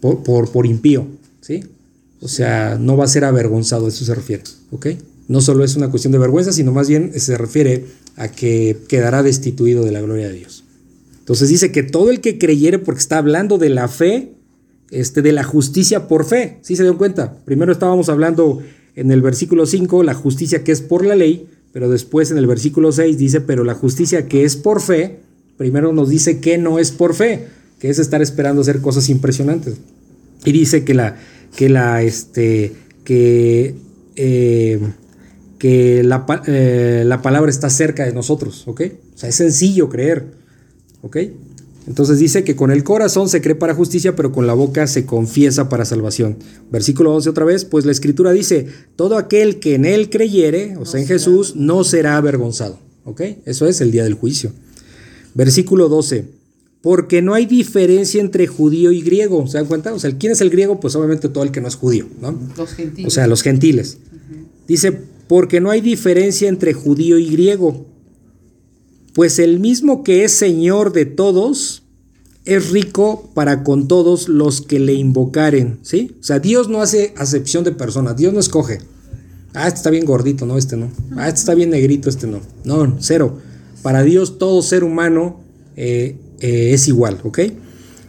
[0.00, 1.08] por, por, por impío,
[1.40, 1.64] ¿sí?
[2.20, 4.86] O sea, no va a ser avergonzado, a eso se refiere, ¿ok?
[5.28, 9.22] No solo es una cuestión de vergüenza, sino más bien se refiere a que quedará
[9.22, 10.64] destituido de la gloria de Dios.
[11.18, 14.32] Entonces dice que todo el que creyere, porque está hablando de la fe,
[14.90, 17.38] este, de la justicia por fe, ¿sí se dio cuenta?
[17.44, 18.62] Primero estábamos hablando
[18.94, 22.46] en el versículo 5, la justicia que es por la ley, pero después en el
[22.46, 25.20] versículo 6 dice, pero la justicia que es por fe,
[25.56, 27.46] primero nos dice que no es por fe,
[27.80, 29.76] que es estar esperando hacer cosas impresionantes.
[30.44, 31.16] Y dice que la,
[31.56, 32.72] que la, este,
[33.02, 33.74] que,
[34.14, 34.78] eh,
[35.64, 38.82] que la, eh, la, palabra está cerca de nosotros, ¿ok?
[39.14, 40.26] O sea, es sencillo creer,
[41.00, 41.16] ¿ok?
[41.86, 45.06] Entonces dice que con el corazón se cree para justicia, pero con la boca se
[45.06, 46.36] confiesa para salvación.
[46.70, 50.84] Versículo 11 otra vez, pues la escritura dice, todo aquel que en él creyere, o
[50.84, 53.22] sea, en Jesús, no será avergonzado, ¿ok?
[53.46, 54.52] Eso es el día del juicio.
[55.32, 56.26] Versículo 12,
[56.82, 59.46] porque no hay diferencia entre judío y griego.
[59.46, 59.94] ¿Se dan cuenta?
[59.94, 60.78] O sea, ¿quién es el griego?
[60.78, 62.38] Pues obviamente todo el que no es judío, ¿no?
[62.54, 63.10] Los gentiles.
[63.10, 63.96] O sea, los gentiles.
[64.68, 67.86] Dice, porque no hay diferencia entre judío y griego.
[69.14, 71.84] Pues el mismo que es Señor de todos,
[72.44, 76.16] es rico para con todos los que le invocaren, ¿sí?
[76.20, 78.80] O sea, Dios no hace acepción de personas, Dios no escoge.
[79.54, 80.90] Ah, este está bien gordito, no, este no.
[81.16, 82.40] Ah, este está bien negrito, este no.
[82.64, 83.38] No, cero.
[83.82, 85.40] Para Dios todo ser humano
[85.76, 87.40] eh, eh, es igual, ¿ok?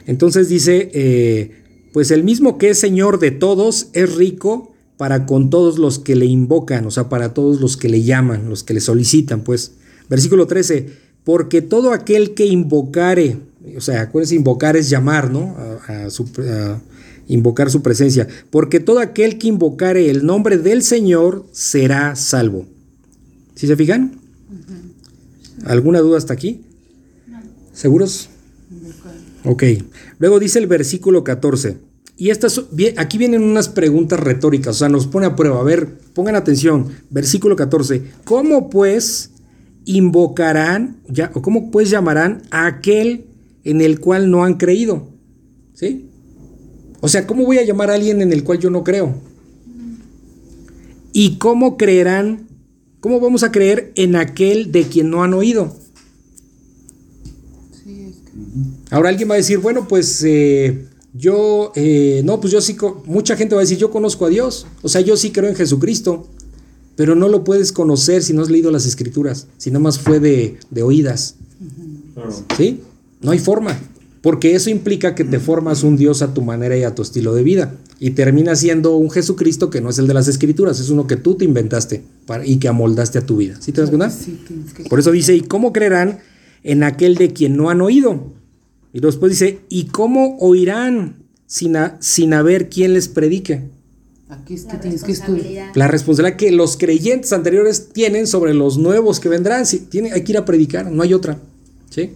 [0.08, 1.64] Entonces dice, eh,
[1.94, 6.16] pues el mismo que es Señor de todos es rico para con todos los que
[6.16, 9.74] le invocan, o sea, para todos los que le llaman, los que le solicitan, pues.
[10.10, 10.90] Versículo 13,
[11.24, 13.38] porque todo aquel que invocare,
[13.76, 15.56] o sea, acuérdense, invocar es llamar, ¿no?
[15.88, 16.80] A, su, a
[17.28, 22.68] invocar su presencia, porque todo aquel que invocare el nombre del Señor será salvo.
[23.56, 24.20] ¿Sí se fijan?
[25.66, 26.62] ¿Alguna duda hasta aquí?
[27.74, 28.30] ¿Seguros?
[29.44, 29.64] Ok.
[30.20, 31.78] Luego dice el versículo 14.
[32.18, 32.62] Y estas,
[32.98, 35.60] aquí vienen unas preguntas retóricas, o sea, nos pone a prueba.
[35.60, 36.88] A ver, pongan atención.
[37.10, 38.04] Versículo 14.
[38.24, 39.32] ¿Cómo pues
[39.84, 43.26] invocarán, ya, o cómo pues llamarán a aquel
[43.64, 45.10] en el cual no han creído?
[45.74, 46.10] ¿Sí?
[47.02, 49.14] O sea, ¿cómo voy a llamar a alguien en el cual yo no creo?
[51.12, 52.48] ¿Y cómo creerán,
[53.02, 55.76] cómo vamos a creer en aquel de quien no han oído?
[58.90, 60.88] Ahora alguien va a decir, bueno, pues eh,
[61.18, 64.68] yo, eh, no, pues yo sí, mucha gente va a decir, yo conozco a Dios,
[64.82, 66.28] o sea, yo sí creo en Jesucristo,
[66.96, 70.20] pero no lo puedes conocer si no has leído las escrituras, si nada más fue
[70.20, 71.36] de, de oídas.
[72.58, 72.82] ¿Sí?
[73.22, 73.78] No hay forma,
[74.22, 77.34] porque eso implica que te formas un Dios a tu manera y a tu estilo
[77.34, 80.90] de vida, y termina siendo un Jesucristo que no es el de las escrituras, es
[80.90, 83.56] uno que tú te inventaste para, y que amoldaste a tu vida.
[83.62, 84.10] ¿Sí te das cuenta?
[84.10, 84.38] Sí,
[84.90, 86.20] Por eso dice, ¿y cómo creerán
[86.64, 88.34] en aquel de quien no han oído?
[88.96, 91.18] Y después dice, ¿y cómo oirán
[91.48, 93.64] sin, a- sin haber quien les predique?
[94.30, 95.34] Aquí es que La tienes que estudiar.
[95.36, 95.72] responsabilidad.
[95.76, 99.66] La responsabilidad que los creyentes anteriores tienen sobre los nuevos que vendrán.
[99.66, 101.38] Si tiene, hay que ir a predicar, no hay otra.
[101.90, 102.12] ¿Sí?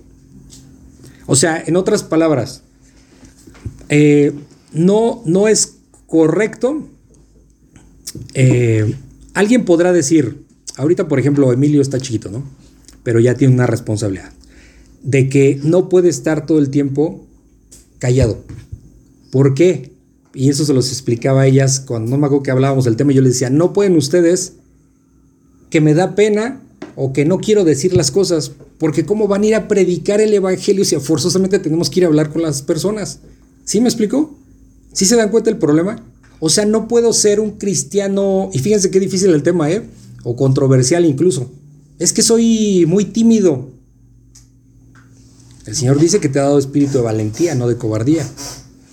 [1.28, 2.64] O sea, en otras palabras,
[3.90, 4.32] eh,
[4.72, 5.76] no, no es
[6.08, 6.88] correcto.
[8.34, 8.96] eh,
[9.34, 10.44] alguien podrá decir,
[10.78, 12.44] ahorita por ejemplo Emilio está chiquito, ¿no?
[13.04, 14.32] Pero ya tiene una responsabilidad.
[15.04, 17.26] De que no puede estar todo el tiempo
[18.00, 18.38] callado.
[19.32, 19.92] ¿Por qué?
[20.34, 23.14] Y eso se los explicaba a ellas cuando no me acuerdo que hablábamos del tema.
[23.14, 24.54] Yo les decía, no pueden ustedes
[25.70, 26.62] que me da pena
[26.96, 30.34] o que no quiero decir las cosas, porque cómo van a ir a predicar el
[30.34, 33.20] evangelio si forzosamente tenemos que ir a hablar con las personas.
[33.64, 34.36] ¿Sí me explico?
[34.92, 36.04] ¿Sí se dan cuenta del problema?
[36.40, 39.84] O sea, no puedo ser un cristiano, y fíjense qué difícil el tema, ¿eh?
[40.24, 41.52] O controversial incluso.
[42.00, 43.70] Es que soy muy tímido.
[45.70, 48.28] El Señor dice que te ha dado espíritu de valentía, no de cobardía.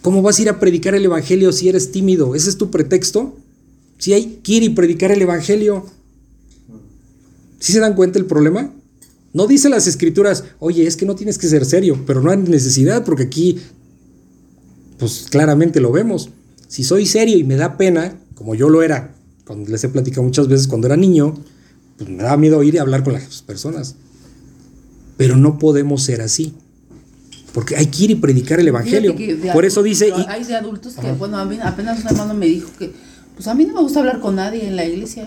[0.03, 2.35] ¿Cómo vas a ir a predicar el evangelio si eres tímido?
[2.35, 3.35] ¿Ese es tu pretexto?
[3.97, 5.87] Si hay que ir y predicar el evangelio.
[7.61, 8.75] ¿Sí se dan cuenta el problema?
[9.33, 12.37] No dice las escrituras, oye, es que no tienes que ser serio, pero no hay
[12.37, 13.59] necesidad porque aquí,
[14.99, 16.29] pues claramente lo vemos.
[16.69, 19.15] Si soy serio y me da pena, como yo lo era,
[19.47, 21.43] cuando les he platicado muchas veces cuando era niño,
[21.97, 23.95] pues me da miedo ir y hablar con las personas.
[25.17, 26.53] Pero no podemos ser así.
[27.57, 29.15] Porque hay que ir y predicar el evangelio.
[29.55, 32.45] Por eso dice, y- Hay de adultos que, bueno, a mí apenas un hermano me
[32.45, 32.93] dijo que,
[33.35, 35.27] pues a mí no me gusta hablar con nadie en la iglesia.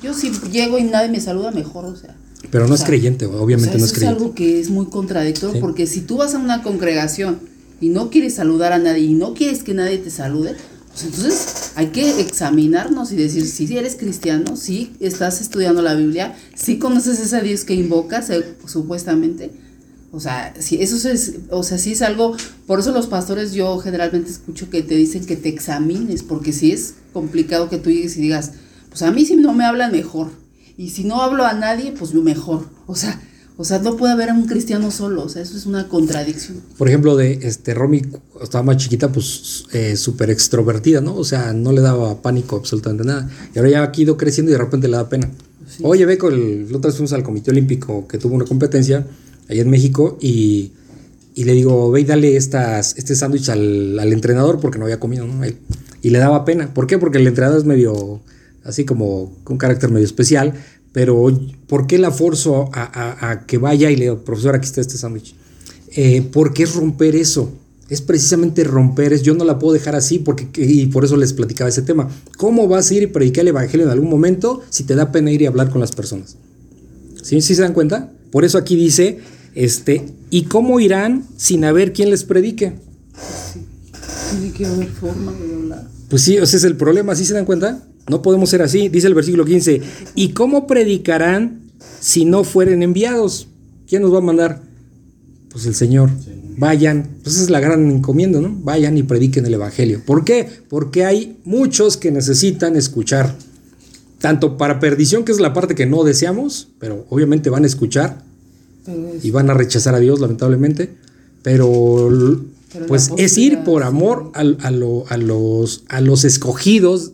[0.00, 2.14] Yo si llego y nadie me saluda, mejor, o sea.
[2.52, 4.22] pero no es sea, creyente, obviamente o sea, no eso es creyente.
[4.22, 5.60] algo que es muy contradictorio, Sí.
[5.60, 7.40] porque si tú vas a una congregación
[7.80, 10.54] y no quieres saludar a nadie y no quieres que nadie te salude,
[10.92, 16.36] pues entonces hay que examinarnos y decir si eres cristiano, si estás estudiando la Biblia,
[16.54, 19.50] si conoces ese Dios que invocas eh, supuestamente.
[20.16, 22.34] O sea, si eso es, o sea, sí es algo,
[22.66, 26.72] por eso los pastores yo generalmente escucho que te dicen que te examines, porque si
[26.72, 28.52] es complicado que tú llegues y digas,
[28.88, 30.30] pues a mí si no me hablan mejor,
[30.78, 32.66] y si no hablo a nadie, pues mejor.
[32.86, 33.20] O sea,
[33.58, 36.62] o sea, no puede haber a un cristiano solo, o sea, eso es una contradicción.
[36.78, 38.00] Por ejemplo, de este Romy,
[38.40, 41.14] estaba más chiquita, pues eh, súper extrovertida, ¿no?
[41.14, 43.28] O sea, no le daba pánico absolutamente nada.
[43.54, 45.30] Y ahora ya ha ido creciendo y de repente le da pena.
[45.82, 49.06] Oye, ve, con el, otra vez fuimos al Comité Olímpico que tuvo una competencia
[49.48, 50.72] ahí en México y,
[51.34, 55.00] y le digo, ve y dale estas, este sándwich al, al, entrenador porque no había
[55.00, 55.44] comido, ¿no?
[55.44, 55.56] Él.
[56.02, 56.72] Y le daba pena.
[56.72, 56.98] ¿Por qué?
[56.98, 58.20] Porque el entrenador es medio,
[58.64, 60.54] así como, con carácter medio especial
[60.96, 61.30] pero
[61.66, 65.34] ¿por qué la forzo a, que vaya y le digo, profesor, aquí está este sándwich?
[65.94, 67.52] Eh, ¿Por qué es romper eso?
[67.90, 71.34] Es precisamente romper, es, yo no la puedo dejar así porque, y por eso les
[71.34, 72.08] platicaba ese tema.
[72.38, 75.30] ¿Cómo vas a ir y predicar el evangelio en algún momento si te da pena
[75.30, 76.38] ir y hablar con las personas?
[77.22, 78.10] ¿Sí, ¿Sí se dan cuenta?
[78.30, 79.18] Por eso aquí dice,
[79.56, 82.74] este, ¿y cómo irán sin haber quien les predique?
[84.30, 85.88] Tiene que haber forma de hablar.
[86.10, 87.82] Pues sí, ese es el problema, ¿sí se dan cuenta?
[88.08, 89.80] No podemos ser así, dice el versículo 15.
[90.14, 91.62] ¿Y cómo predicarán
[92.00, 93.48] si no fueren enviados?
[93.88, 94.60] ¿Quién nos va a mandar?
[95.50, 96.10] Pues el Señor.
[96.58, 98.54] Vayan, pues esa es la gran encomienda, ¿no?
[98.62, 100.02] Vayan y prediquen el Evangelio.
[100.04, 100.46] ¿Por qué?
[100.68, 103.34] Porque hay muchos que necesitan escuchar,
[104.18, 108.25] tanto para perdición, que es la parte que no deseamos, pero obviamente van a escuchar
[109.22, 110.96] y van a rechazar a Dios, lamentablemente,
[111.42, 112.10] pero,
[112.88, 114.70] pues es ir por amor a, a,
[115.16, 117.12] los, a los escogidos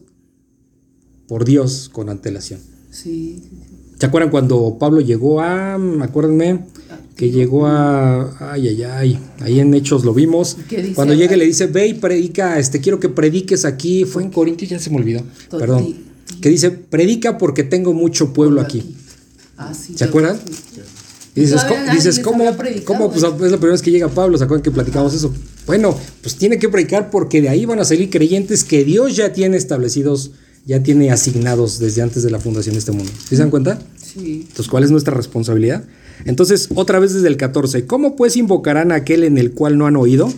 [1.26, 2.60] por Dios con antelación.
[2.90, 3.42] Sí.
[3.98, 6.64] ¿Se acuerdan cuando Pablo llegó a, acuérdenme,
[7.16, 10.56] que llegó a, ay, ay, ay, ahí en Hechos lo vimos.
[10.94, 14.70] Cuando llega le dice, ve y predica, este, quiero que prediques aquí, fue en Corintios,
[14.70, 15.94] ya se me olvidó, perdón,
[16.40, 18.96] que dice, predica porque tengo mucho pueblo aquí.
[19.56, 20.40] Ah, sí, ¿Se acuerdan?
[21.34, 22.44] Y dices, ¿cómo, dices ¿cómo,
[22.84, 23.10] ¿cómo?
[23.10, 25.32] Pues es la primera vez que llega Pablo, ¿se acuerdan que platicamos eso?
[25.66, 29.32] Bueno, pues tiene que predicar porque de ahí van a salir creyentes que Dios ya
[29.32, 30.32] tiene establecidos
[30.64, 33.10] ya tiene asignados desde antes de la fundación de este mundo.
[33.28, 33.80] ¿Sí se dan cuenta?
[33.96, 34.44] Sí.
[34.48, 35.84] Entonces, ¿cuál es nuestra responsabilidad?
[36.24, 39.86] Entonces, otra vez desde el 14, ¿cómo pues invocarán a aquel en el cual no
[39.86, 40.32] han oído?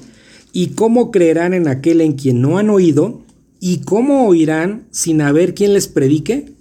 [0.53, 3.23] ¿Y cómo creerán en aquel en quien no han oído?
[3.61, 6.53] ¿Y cómo oirán sin haber quien les predique?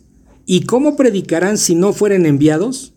[0.46, 2.92] ¿Y cómo predicarán si no fueren enviados?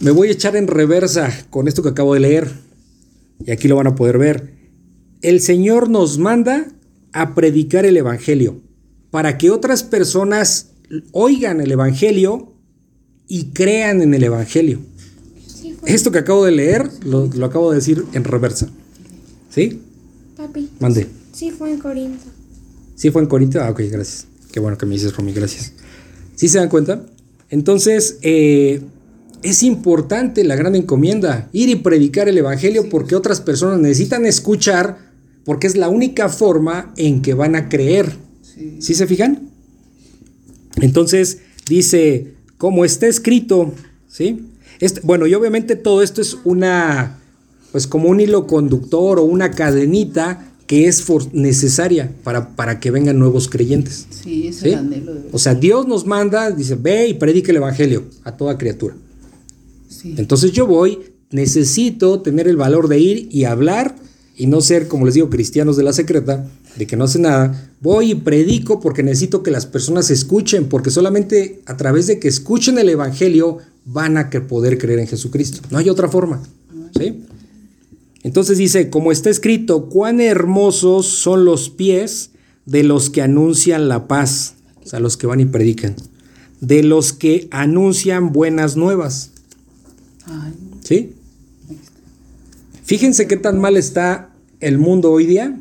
[0.00, 2.50] Me voy a echar en reversa con esto que acabo de leer.
[3.44, 4.54] Y aquí lo van a poder ver.
[5.20, 6.68] El Señor nos manda
[7.12, 8.62] a predicar el Evangelio
[9.10, 10.70] para que otras personas
[11.12, 12.54] oigan el Evangelio
[13.28, 14.80] y crean en el Evangelio.
[15.84, 18.70] Esto que acabo de leer lo, acabo de decir en reversa.
[19.50, 19.82] ¿Sí?
[20.36, 20.70] Papi.
[20.80, 21.08] Mande.
[21.32, 22.24] Sí, fue en Corinto.
[22.94, 23.60] ¿Sí fue en Corinto?
[23.60, 24.26] Ah, ok, gracias.
[24.50, 25.72] Qué bueno que me dices, Romy, gracias.
[26.36, 27.04] ¿Sí se dan cuenta?
[27.50, 28.80] Entonces, eh,
[29.42, 34.98] es importante la gran encomienda, ir y predicar el Evangelio porque otras personas necesitan escuchar,
[35.44, 38.12] porque es la única forma en que van a creer.
[38.78, 39.48] ¿Sí se fijan?
[40.76, 41.38] Entonces
[41.68, 43.72] dice, como está escrito,
[44.08, 44.46] ¿sí?
[44.80, 47.18] Este, bueno, y obviamente todo esto es una,
[47.72, 53.18] pues como un hilo conductor o una cadenita que es necesaria para, para que vengan
[53.18, 54.06] nuevos creyentes.
[54.10, 58.04] Sí, es el anhelo O sea, Dios nos manda, dice, ve y predique el Evangelio
[58.24, 58.94] a toda criatura.
[60.04, 60.98] Entonces yo voy,
[61.30, 63.96] necesito tener el valor de ir y hablar
[64.36, 67.70] y no ser, como les digo, cristianos de la secreta, de que no hace nada,
[67.80, 72.28] voy y predico porque necesito que las personas escuchen, porque solamente a través de que
[72.28, 75.60] escuchen el Evangelio van a poder creer en Jesucristo.
[75.70, 76.42] No hay otra forma.
[76.98, 77.24] ¿sí?
[78.22, 82.30] Entonces dice, como está escrito, cuán hermosos son los pies
[82.66, 85.96] de los que anuncian la paz, o sea, los que van y predican,
[86.60, 89.30] de los que anuncian buenas nuevas.
[90.82, 91.14] ¿Sí?
[92.84, 95.56] Fíjense qué tan mal está el mundo hoy día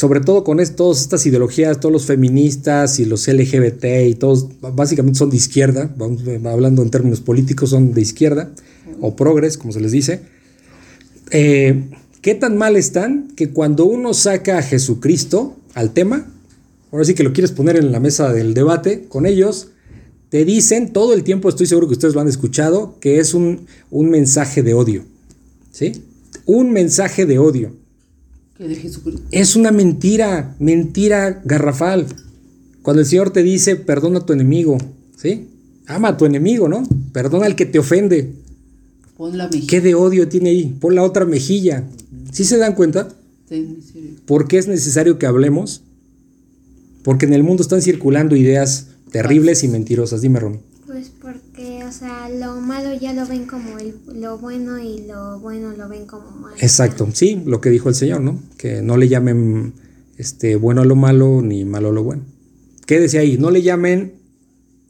[0.00, 5.18] sobre todo con todas estas ideologías, todos los feministas y los LGBT y todos, básicamente
[5.18, 8.50] son de izquierda, vamos, hablando en términos políticos, son de izquierda,
[9.00, 10.22] o progres, como se les dice.
[11.32, 11.84] Eh,
[12.22, 16.30] ¿Qué tan mal están que cuando uno saca a Jesucristo al tema,
[16.92, 19.68] ahora sí que lo quieres poner en la mesa del debate con ellos,
[20.30, 23.66] te dicen todo el tiempo, estoy seguro que ustedes lo han escuchado, que es un,
[23.90, 25.04] un mensaje de odio.
[25.72, 26.04] ¿Sí?
[26.46, 27.72] Un mensaje de odio.
[29.30, 32.06] Es una mentira, mentira garrafal.
[32.82, 34.78] Cuando el Señor te dice, perdona a tu enemigo,
[35.16, 35.48] ¿sí?
[35.86, 36.86] Ama a tu enemigo, ¿no?
[37.12, 38.32] Perdona al que te ofende.
[39.16, 39.66] Pon la mejilla.
[39.66, 40.76] ¿Qué de odio tiene ahí?
[40.78, 41.84] Pon la otra mejilla.
[42.32, 43.08] ¿Sí se dan cuenta?
[44.26, 45.82] ¿Por qué es necesario que hablemos?
[47.02, 50.20] Porque en el mundo están circulando ideas terribles y mentirosas.
[50.20, 50.60] Dime, Romy.
[50.86, 55.38] Pues porque, o sea, lo malo ya lo ven como el, lo bueno y lo
[55.38, 56.56] bueno lo ven como malo.
[56.58, 58.40] Exacto, sí, lo que dijo el Señor, ¿no?
[58.56, 59.72] Que no le llamen
[60.16, 62.24] este, bueno a lo malo ni malo a lo bueno.
[62.86, 63.38] ¿Qué decía ahí?
[63.38, 64.14] No le llamen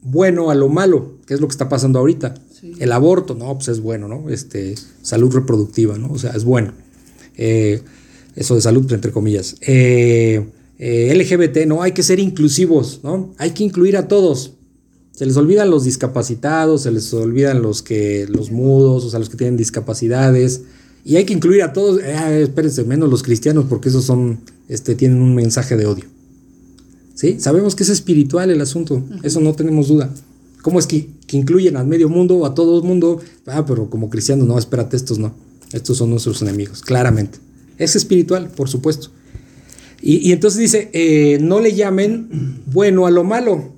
[0.01, 2.33] bueno a lo malo, que es lo que está pasando ahorita.
[2.51, 2.73] Sí.
[2.79, 4.29] El aborto, no, pues es bueno, ¿no?
[4.29, 6.11] Este, salud reproductiva, ¿no?
[6.11, 6.73] O sea, es bueno.
[7.37, 7.81] Eh,
[8.35, 9.57] eso de salud, pues, entre comillas.
[9.61, 10.47] Eh,
[10.83, 13.35] eh, LGBT, no, hay que ser inclusivos, ¿no?
[13.37, 14.53] Hay que incluir a todos.
[15.11, 19.29] Se les olvidan los discapacitados, se les olvidan los que, los mudos, o sea, los
[19.29, 20.63] que tienen discapacidades.
[21.05, 24.95] Y hay que incluir a todos, eh, espérense, menos los cristianos, porque esos son, este,
[24.95, 26.05] tienen un mensaje de odio.
[27.13, 27.39] ¿Sí?
[27.39, 30.11] Sabemos que es espiritual el asunto, eso no tenemos duda.
[30.63, 33.21] ¿Cómo es que, que incluyen al medio mundo o a todo el mundo?
[33.45, 35.35] Ah, pero como cristianos, no, espérate, estos no.
[35.73, 37.37] Estos son nuestros enemigos, claramente.
[37.77, 39.11] Es espiritual, por supuesto.
[40.01, 43.73] Y, y entonces dice, eh, no le llamen bueno a lo malo,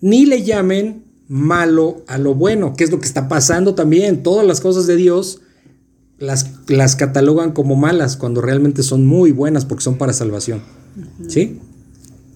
[0.00, 4.22] ni le llamen malo a lo bueno, que es lo que está pasando también.
[4.22, 5.40] Todas las cosas de Dios
[6.18, 10.60] las, las catalogan como malas cuando realmente son muy buenas porque son para salvación.
[11.28, 11.58] ¿Sí?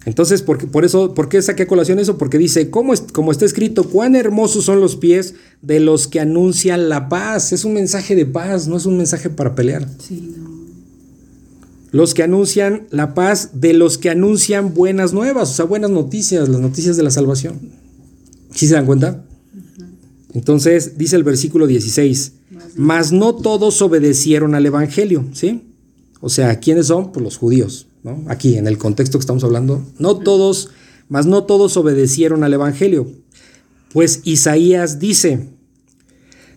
[0.06, 2.18] Entonces, ¿por, por eso, ¿por qué saqué a colación eso?
[2.18, 6.20] Porque dice, ¿cómo es, como está escrito, cuán hermosos son los pies de los que
[6.20, 7.52] anuncian la paz.
[7.52, 9.88] Es un mensaje de paz, no es un mensaje para pelear.
[9.98, 10.53] Sí, no.
[11.94, 16.48] Los que anuncian la paz, de los que anuncian buenas nuevas, o sea, buenas noticias,
[16.48, 17.70] las noticias de la salvación.
[18.52, 19.24] ¿Sí se dan cuenta?
[20.32, 22.32] Entonces, dice el versículo 16,
[22.74, 25.62] mas no todos obedecieron al Evangelio, ¿sí?
[26.20, 27.12] O sea, ¿quiénes son?
[27.12, 28.24] Pues los judíos, ¿no?
[28.26, 29.86] Aquí, en el contexto que estamos hablando.
[30.00, 30.70] No todos,
[31.08, 33.06] mas no todos obedecieron al Evangelio.
[33.92, 35.50] Pues Isaías dice,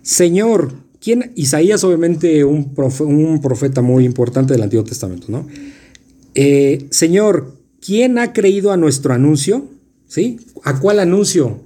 [0.02, 1.32] Señor, ¿quién?
[1.36, 5.48] Isaías obviamente un, profe- un profeta muy importante del Antiguo Testamento, ¿no?
[6.36, 9.66] Eh, Señor, ¿quién ha creído a nuestro anuncio?
[10.08, 10.40] ¿Sí?
[10.64, 11.60] ¿A cuál anuncio?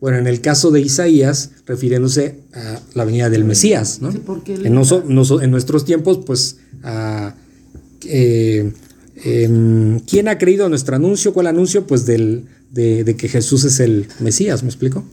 [0.00, 4.12] Bueno, en el caso de Isaías, refiriéndose a la venida del Mesías, ¿no?
[4.12, 4.18] Sí,
[4.66, 7.34] en, noso- noso- en nuestros tiempos, pues, a,
[8.06, 8.72] eh,
[9.24, 11.32] em, ¿quién ha creído a nuestro anuncio?
[11.32, 11.86] ¿Cuál anuncio?
[11.86, 15.04] Pues del, de, de que Jesús es el Mesías, ¿me explico?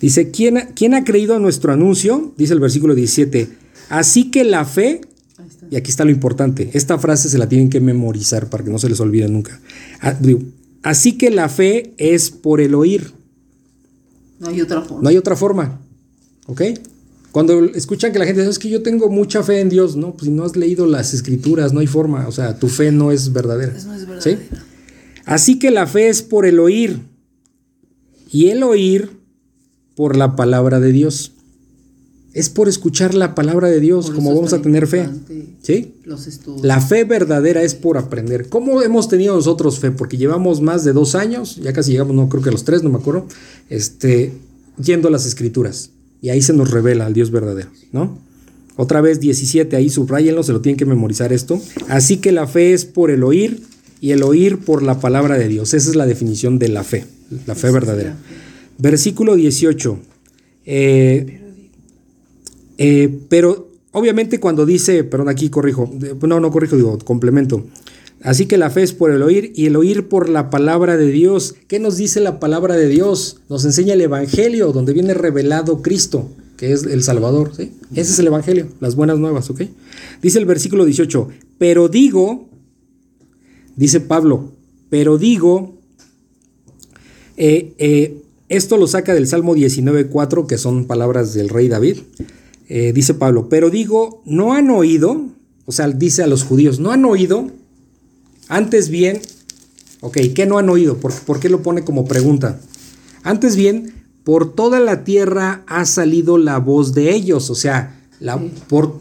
[0.00, 2.34] Dice, ¿quién ha, ¿quién ha creído a nuestro anuncio?
[2.36, 3.48] Dice el versículo 17,
[3.88, 5.00] así que la fe
[5.70, 6.70] y aquí está lo importante.
[6.74, 9.60] Esta frase se la tienen que memorizar para que no se les olvide nunca.
[10.00, 10.16] Ah,
[10.82, 13.12] Así que la fe es por el oír.
[14.38, 15.02] No hay otra forma.
[15.02, 15.80] No hay otra forma.
[16.46, 16.62] ¿Ok?
[17.32, 20.12] Cuando escuchan que la gente dice, es que yo tengo mucha fe en Dios, no,
[20.12, 22.28] pues si no has leído las escrituras, no hay forma.
[22.28, 23.74] O sea, tu fe no es verdadera.
[23.74, 24.06] Eso no es ¿Sí?
[24.06, 24.64] verdadera.
[25.24, 27.00] Así que la fe es por el oír.
[28.30, 29.10] Y el oír
[29.94, 31.32] por la palabra de Dios.
[32.32, 35.08] Es por escuchar la palabra de Dios, como vamos a tener fe.
[35.62, 35.94] ¿Sí?
[36.04, 36.28] Los.
[36.62, 38.48] La fe verdadera es por aprender.
[38.48, 39.92] ¿Cómo hemos tenido nosotros fe?
[39.92, 42.82] Porque llevamos más de dos años, ya casi llegamos, no creo que a los tres,
[42.82, 43.26] no me acuerdo,
[43.70, 44.32] este,
[44.82, 45.90] yendo a las escrituras.
[46.20, 48.18] Y ahí se nos revela al Dios verdadero, ¿no?
[48.76, 51.60] Otra vez 17, ahí subrayenlo, se lo tienen que memorizar esto.
[51.88, 53.62] Así que la fe es por el oír
[54.00, 55.74] y el oír por la palabra de Dios.
[55.74, 57.04] Esa es la definición de la fe,
[57.46, 58.16] la fe verdadera.
[58.78, 59.98] Versículo 18.
[60.66, 61.40] Eh,
[62.78, 65.90] eh, pero obviamente cuando dice, perdón, aquí corrijo,
[66.22, 67.64] no, no corrijo, digo, complemento.
[68.22, 71.10] Así que la fe es por el oír y el oír por la palabra de
[71.10, 71.56] Dios.
[71.68, 73.40] ¿Qué nos dice la palabra de Dios?
[73.50, 77.52] Nos enseña el Evangelio, donde viene revelado Cristo, que es el Salvador.
[77.58, 77.70] Ese
[78.00, 79.64] es el Evangelio, las buenas nuevas, ¿ok?
[80.22, 82.48] Dice el versículo 18, pero digo,
[83.76, 84.52] dice Pablo,
[84.88, 85.74] pero digo,
[87.36, 88.22] eh, eh,
[88.56, 91.98] esto lo saca del Salmo 19.4, que son palabras del rey David.
[92.68, 95.26] Eh, dice Pablo, pero digo, ¿no han oído?
[95.66, 97.48] O sea, dice a los judíos, ¿no han oído?
[98.48, 99.20] Antes bien,
[100.00, 100.96] ok, ¿qué no han oído?
[100.98, 102.60] ¿Por, por qué lo pone como pregunta?
[103.22, 103.94] Antes bien,
[104.24, 108.38] por toda la tierra ha salido la voz de ellos, o sea, la,
[108.68, 109.00] por,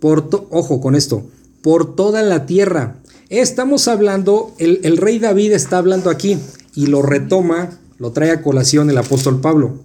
[0.00, 1.26] por to- ojo con esto,
[1.62, 2.96] por toda la tierra.
[3.30, 6.38] Estamos hablando, el, el rey David está hablando aquí
[6.74, 9.82] y lo retoma, lo trae a colación el apóstol Pablo.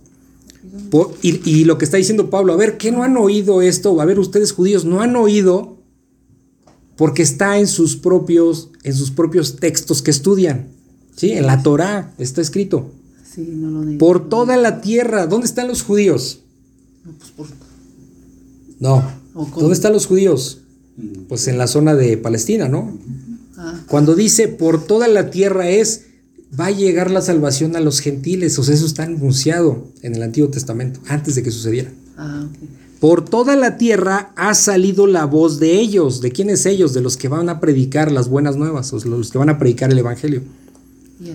[0.89, 3.99] Por- y, y lo que está diciendo Pablo, a ver, ¿qué no han oído esto?
[4.01, 5.77] A ver, ustedes judíos, ¿no han oído?
[6.95, 10.67] Porque está en sus propios, en sus propios textos que estudian.
[11.15, 11.31] ¿Sí?
[11.31, 12.91] En la Torá está escrito.
[13.33, 13.97] Sí, no lo digo.
[13.99, 15.27] Por toda la tierra.
[15.27, 16.39] ¿Dónde están los judíos?
[18.79, 19.03] No,
[19.33, 19.51] pues.
[19.55, 20.59] ¿Dónde están los judíos?
[21.27, 22.97] Pues en la zona de Palestina, ¿no?
[23.57, 26.05] Ah, Cuando dice por toda la tierra es,
[26.59, 28.57] va a llegar la salvación a los gentiles.
[28.59, 31.91] O sea, eso está anunciado en el Antiguo Testamento, antes de que sucediera.
[32.17, 32.69] ah, ok.
[32.99, 36.21] Por toda la tierra ha salido la voz de ellos.
[36.21, 36.93] ¿De quiénes ellos?
[36.93, 39.91] De los que van a predicar las buenas nuevas, o los que van a predicar
[39.91, 40.41] el Evangelio.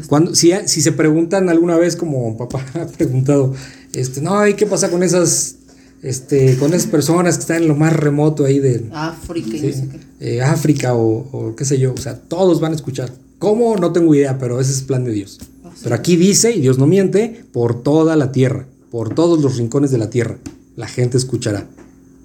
[0.09, 3.55] Cuando, si, si se preguntan alguna vez, como papá ha preguntado,
[3.93, 5.57] este, no, ¿y qué pasa con esas,
[6.03, 9.73] este, con esas personas que están en lo más remoto ahí de África sí, no
[9.73, 9.89] sé
[10.21, 10.37] qué.
[10.37, 11.93] eh, África o, o qué sé yo?
[11.93, 13.13] O sea, todos van a escuchar.
[13.39, 13.77] ¿Cómo?
[13.77, 15.39] No tengo idea, pero ese es plan de Dios.
[15.83, 19.91] Pero aquí dice, y Dios no miente, por toda la tierra, por todos los rincones
[19.91, 20.39] de la tierra,
[20.77, 21.69] la gente escuchará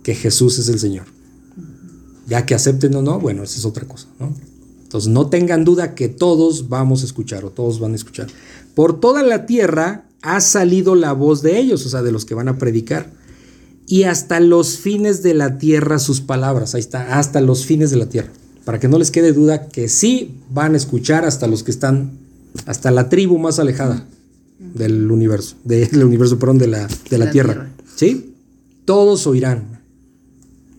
[0.01, 1.05] que Jesús es el Señor.
[2.27, 4.33] Ya que acepten o no, bueno, esa es otra cosa, ¿no?
[4.83, 8.27] Entonces no tengan duda que todos vamos a escuchar o todos van a escuchar.
[8.75, 12.35] Por toda la tierra ha salido la voz de ellos, o sea, de los que
[12.35, 13.11] van a predicar.
[13.87, 17.97] Y hasta los fines de la tierra sus palabras, ahí está, hasta los fines de
[17.97, 18.31] la tierra.
[18.65, 22.11] Para que no les quede duda que sí van a escuchar hasta los que están,
[22.65, 24.05] hasta la tribu más alejada
[24.59, 27.53] del universo, del universo, perdón, de la, de la, La tierra.
[27.53, 27.69] tierra.
[27.95, 28.33] ¿Sí?
[28.85, 29.81] Todos oirán.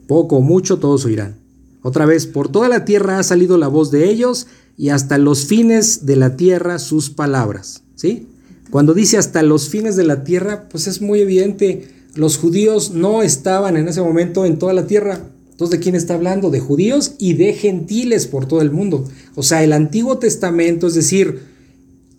[0.06, 1.36] Poco o mucho, todos oirán.
[1.82, 5.44] Otra vez, por toda la tierra ha salido la voz de ellos y hasta los
[5.46, 7.82] fines de la tierra sus palabras.
[7.94, 8.26] ¿Sí?
[8.70, 11.88] Cuando dice hasta los fines de la tierra, pues es muy evidente.
[12.14, 15.20] Los judíos no estaban en ese momento en toda la tierra.
[15.54, 16.50] Entonces, ¿de quién está hablando?
[16.50, 19.08] De judíos y de gentiles por todo el mundo.
[19.36, 21.42] O sea, el Antiguo Testamento, es decir,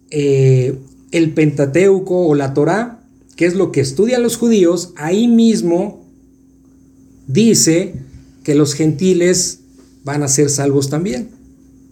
[0.10, 0.80] eh,
[1.12, 3.04] el Pentateuco o la Torá,
[3.36, 6.06] que es lo que estudian los judíos, ahí mismo
[7.28, 7.96] dice
[8.44, 9.60] que los gentiles
[10.06, 11.32] van a ser salvos también.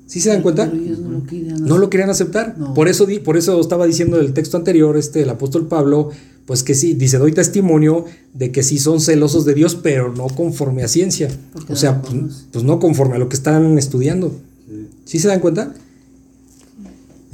[0.05, 0.69] ¿Sí se dan cuenta?
[0.71, 1.65] Pero ellos no lo querían.
[1.65, 2.57] No lo querían aceptar.
[2.57, 2.73] No.
[2.73, 6.11] Por, eso, por eso estaba diciendo el texto anterior, este, el apóstol Pablo,
[6.45, 10.27] pues que sí, dice, doy testimonio de que sí son celosos de Dios, pero no
[10.27, 11.29] conforme a ciencia.
[11.69, 14.35] O sea, pues, pues no conforme a lo que están estudiando.
[14.67, 14.87] Sí.
[15.05, 15.73] ¿Sí se dan cuenta?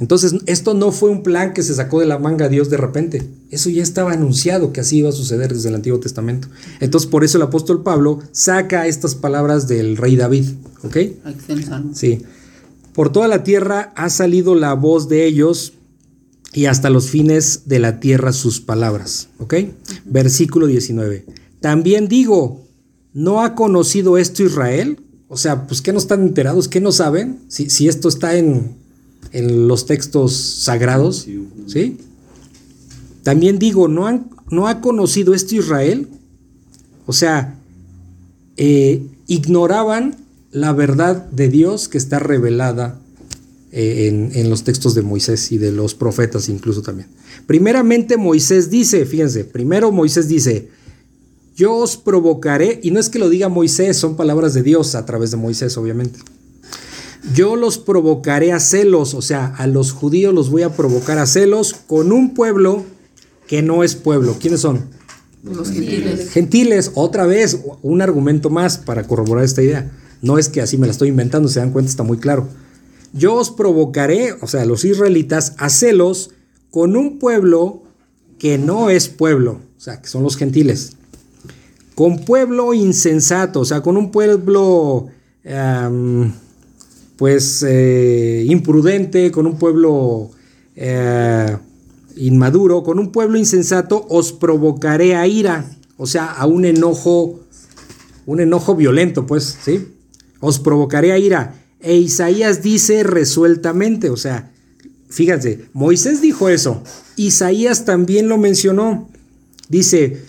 [0.00, 3.28] Entonces, esto no fue un plan que se sacó de la manga Dios de repente.
[3.50, 6.48] Eso ya estaba anunciado que así iba a suceder desde el Antiguo Testamento.
[6.80, 10.46] Entonces, por eso el apóstol Pablo saca estas palabras del rey David.
[10.84, 10.96] ¿Ok?
[11.92, 12.22] Sí.
[12.94, 15.74] Por toda la tierra ha salido la voz de ellos
[16.52, 19.28] y hasta los fines de la tierra sus palabras.
[19.38, 19.54] ¿Ok?
[20.04, 21.26] Versículo 19.
[21.60, 22.62] También digo,
[23.12, 25.00] ¿no ha conocido esto Israel?
[25.28, 26.68] O sea, pues ¿qué no están enterados?
[26.68, 27.38] ¿Qué no saben?
[27.48, 28.74] Si, si esto está en,
[29.32, 31.26] en los textos sagrados.
[31.66, 31.98] Sí.
[33.22, 36.08] También digo, ¿no, han, ¿no ha conocido esto Israel?
[37.06, 37.58] O sea,
[38.56, 40.16] eh, ignoraban
[40.50, 42.98] la verdad de Dios que está revelada
[43.72, 47.08] en, en los textos de Moisés y de los profetas incluso también.
[47.46, 50.68] Primeramente Moisés dice, fíjense, primero Moisés dice,
[51.56, 55.04] yo os provocaré, y no es que lo diga Moisés, son palabras de Dios a
[55.04, 56.18] través de Moisés, obviamente.
[57.34, 61.26] Yo los provocaré a celos, o sea, a los judíos los voy a provocar a
[61.26, 62.84] celos con un pueblo
[63.46, 64.36] que no es pueblo.
[64.40, 64.86] ¿Quiénes son?
[65.42, 66.30] Los gentiles.
[66.30, 69.90] Gentiles, otra vez, un argumento más para corroborar esta idea.
[70.22, 72.48] No es que así me la estoy inventando, se dan cuenta, está muy claro.
[73.12, 76.30] Yo os provocaré, o sea, los israelitas, a celos
[76.70, 77.82] con un pueblo
[78.38, 80.92] que no es pueblo, o sea, que son los gentiles.
[81.94, 85.08] Con pueblo insensato, o sea, con un pueblo,
[85.44, 86.32] em,
[87.16, 90.30] pues, eh, imprudente, con un pueblo
[90.76, 91.56] eh,
[92.16, 97.40] inmaduro, con un pueblo insensato, os provocaré a ira, o sea, a un enojo,
[98.24, 99.88] un enojo violento, pues, ¿sí?
[100.40, 101.59] Os provocaré a ira.
[101.80, 104.52] E Isaías dice resueltamente, o sea,
[105.08, 106.82] fíjense, Moisés dijo eso,
[107.16, 109.08] Isaías también lo mencionó.
[109.68, 110.22] Dice,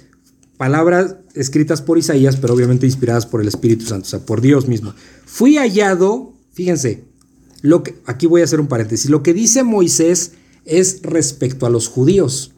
[0.57, 4.67] palabras escritas por Isaías, pero obviamente inspiradas por el Espíritu Santo, o sea, por Dios
[4.67, 4.93] mismo.
[5.25, 7.03] Fui hallado, fíjense,
[7.61, 10.33] lo que, aquí voy a hacer un paréntesis, lo que dice Moisés
[10.65, 12.51] es respecto a los judíos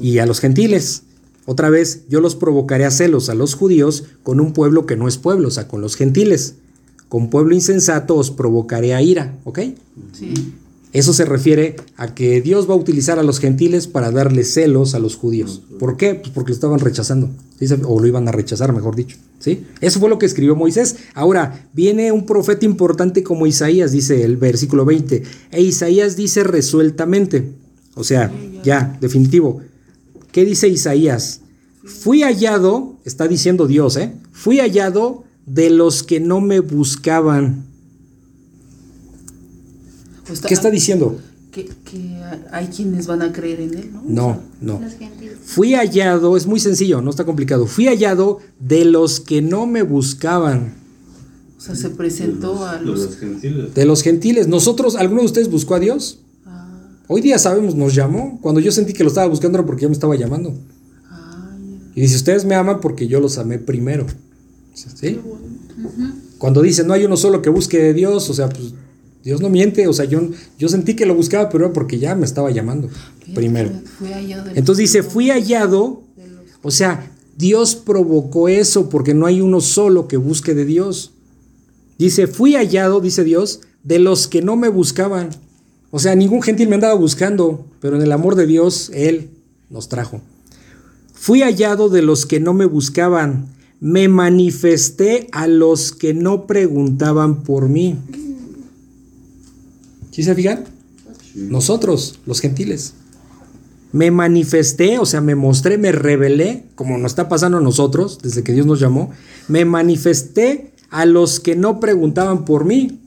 [0.00, 1.02] y a los gentiles.
[1.44, 5.08] Otra vez, yo los provocaré a celos a los judíos con un pueblo que no
[5.08, 6.54] es pueblo, o sea, con los gentiles.
[7.12, 9.58] Con pueblo insensato os provocaré a ira, ¿ok?
[10.18, 10.32] Sí.
[10.94, 14.94] Eso se refiere a que Dios va a utilizar a los gentiles para darle celos
[14.94, 15.60] a los judíos.
[15.78, 16.14] ¿Por qué?
[16.14, 17.28] Pues porque lo estaban rechazando.
[17.84, 19.18] O lo iban a rechazar, mejor dicho.
[19.40, 19.66] ¿sí?
[19.82, 20.96] Eso fue lo que escribió Moisés.
[21.12, 25.22] Ahora, viene un profeta importante como Isaías, dice el versículo 20.
[25.50, 27.52] E Isaías dice resueltamente.
[27.94, 28.32] O sea,
[28.64, 29.60] ya, definitivo.
[30.30, 31.40] ¿Qué dice Isaías?
[31.84, 34.14] Fui hallado, está diciendo Dios, ¿eh?
[34.32, 37.64] Fui hallado de los que no me buscaban.
[40.30, 41.18] O ¿Qué está diciendo?
[41.50, 42.16] Que, que
[42.50, 44.02] hay quienes van a creer en él, ¿no?
[44.06, 44.80] No, no.
[45.44, 47.66] Fui hallado, es muy sencillo, no está complicado.
[47.66, 50.74] Fui hallado de los que no me buscaban,
[51.58, 53.00] O sea, se presentó a de los.
[53.00, 53.74] los gentiles.
[53.74, 54.48] de los gentiles.
[54.48, 56.20] Nosotros, ¿alguno de ustedes buscó a Dios?
[56.46, 56.68] Ah,
[57.08, 58.38] Hoy día sabemos, nos llamó.
[58.40, 60.54] Cuando yo sentí que lo estaba buscando era porque ya me estaba llamando.
[61.10, 61.50] ah,
[61.94, 64.06] Y dice, ustedes me aman porque yo los amé primero.
[66.38, 68.74] Cuando dice, no hay uno solo que busque de Dios, o sea, pues
[69.22, 70.20] Dios no miente, o sea, yo,
[70.58, 72.88] yo sentí que lo buscaba, pero era porque ya me estaba llamando
[73.34, 73.70] primero.
[74.54, 76.02] Entonces dice, fui hallado,
[76.62, 81.12] o sea, Dios provocó eso porque no hay uno solo que busque de Dios.
[81.98, 85.30] Dice, fui hallado, dice Dios, de los que no me buscaban.
[85.90, 89.30] O sea, ningún gentil me andaba buscando, pero en el amor de Dios, Él
[89.70, 90.20] nos trajo.
[91.14, 93.46] Fui hallado de los que no me buscaban.
[93.82, 97.98] Me manifesté a los que no preguntaban por mí.
[100.12, 100.66] ¿Sí se fijan?
[101.34, 102.94] Nosotros, los gentiles.
[103.90, 108.44] Me manifesté, o sea, me mostré, me revelé, como nos está pasando a nosotros desde
[108.44, 109.10] que Dios nos llamó.
[109.48, 113.00] Me manifesté a los que no preguntaban por mí.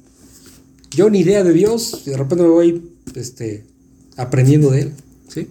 [0.92, 3.64] Yo ni idea de Dios, y de repente me voy este,
[4.18, 4.94] aprendiendo de Él.
[5.30, 5.48] ¿sí?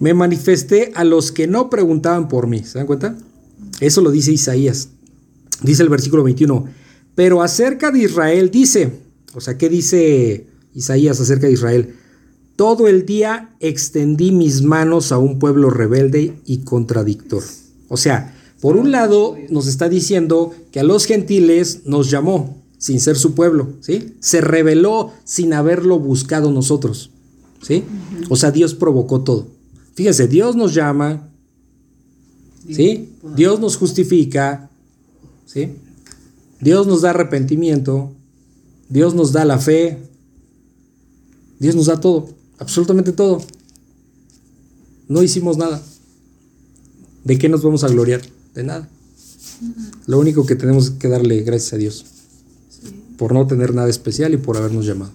[0.00, 2.64] Me manifesté a los que no preguntaban por mí.
[2.64, 3.16] ¿Se dan cuenta?
[3.80, 4.88] Eso lo dice Isaías.
[5.62, 6.66] Dice el versículo 21.
[7.14, 8.92] Pero acerca de Israel dice,
[9.34, 11.94] o sea, ¿qué dice Isaías acerca de Israel?
[12.56, 17.42] Todo el día extendí mis manos a un pueblo rebelde y contradictor.
[17.88, 23.00] O sea, por un lado nos está diciendo que a los gentiles nos llamó sin
[23.00, 24.14] ser su pueblo, ¿sí?
[24.20, 27.10] Se reveló sin haberlo buscado nosotros,
[27.62, 27.84] ¿sí?
[28.28, 29.48] O sea, Dios provocó todo.
[29.94, 31.27] Fíjense, Dios nos llama,
[32.70, 33.12] ¿sí?
[33.36, 34.70] Dios nos justifica,
[35.46, 35.76] ¿sí?
[36.60, 38.12] Dios nos da arrepentimiento,
[38.88, 39.98] Dios nos da la fe,
[41.58, 43.42] Dios nos da todo, absolutamente todo.
[45.08, 45.82] No hicimos nada.
[47.24, 48.20] ¿De qué nos vamos a gloriar?
[48.54, 48.88] De nada.
[50.06, 52.04] Lo único que tenemos es que darle gracias a Dios
[53.16, 55.12] por no tener nada especial y por habernos llamado.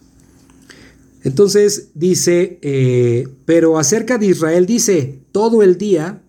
[1.24, 6.22] Entonces dice, eh, pero acerca de Israel dice, todo el día,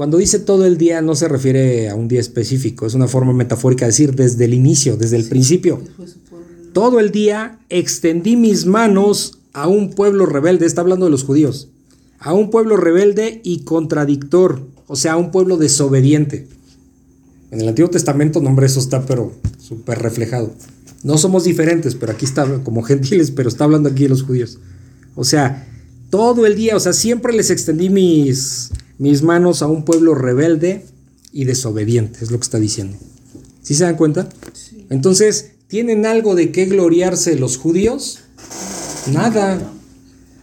[0.00, 3.34] cuando dice todo el día no se refiere a un día específico, es una forma
[3.34, 5.82] metafórica de decir desde el inicio, desde el principio.
[6.72, 11.68] Todo el día extendí mis manos a un pueblo rebelde, está hablando de los judíos,
[12.18, 16.48] a un pueblo rebelde y contradictor, o sea, a un pueblo desobediente.
[17.50, 20.54] En el Antiguo Testamento, nombre eso está pero súper reflejado.
[21.02, 24.60] No somos diferentes, pero aquí está como gentiles, pero está hablando aquí de los judíos.
[25.14, 25.68] O sea,
[26.08, 28.70] todo el día, o sea, siempre les extendí mis,
[29.00, 30.84] mis manos a un pueblo rebelde
[31.32, 32.98] y desobediente, es lo que está diciendo.
[33.62, 34.28] ¿Sí se dan cuenta?
[34.90, 38.18] Entonces, ¿tienen algo de qué gloriarse los judíos?
[39.10, 39.72] Nada.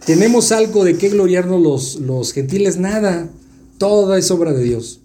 [0.04, 2.78] ¿Tenemos algo de qué gloriarnos los, los gentiles?
[2.78, 3.30] Nada.
[3.78, 4.98] Toda es obra de Dios.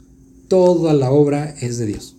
[0.48, 2.16] Toda la obra es de Dios.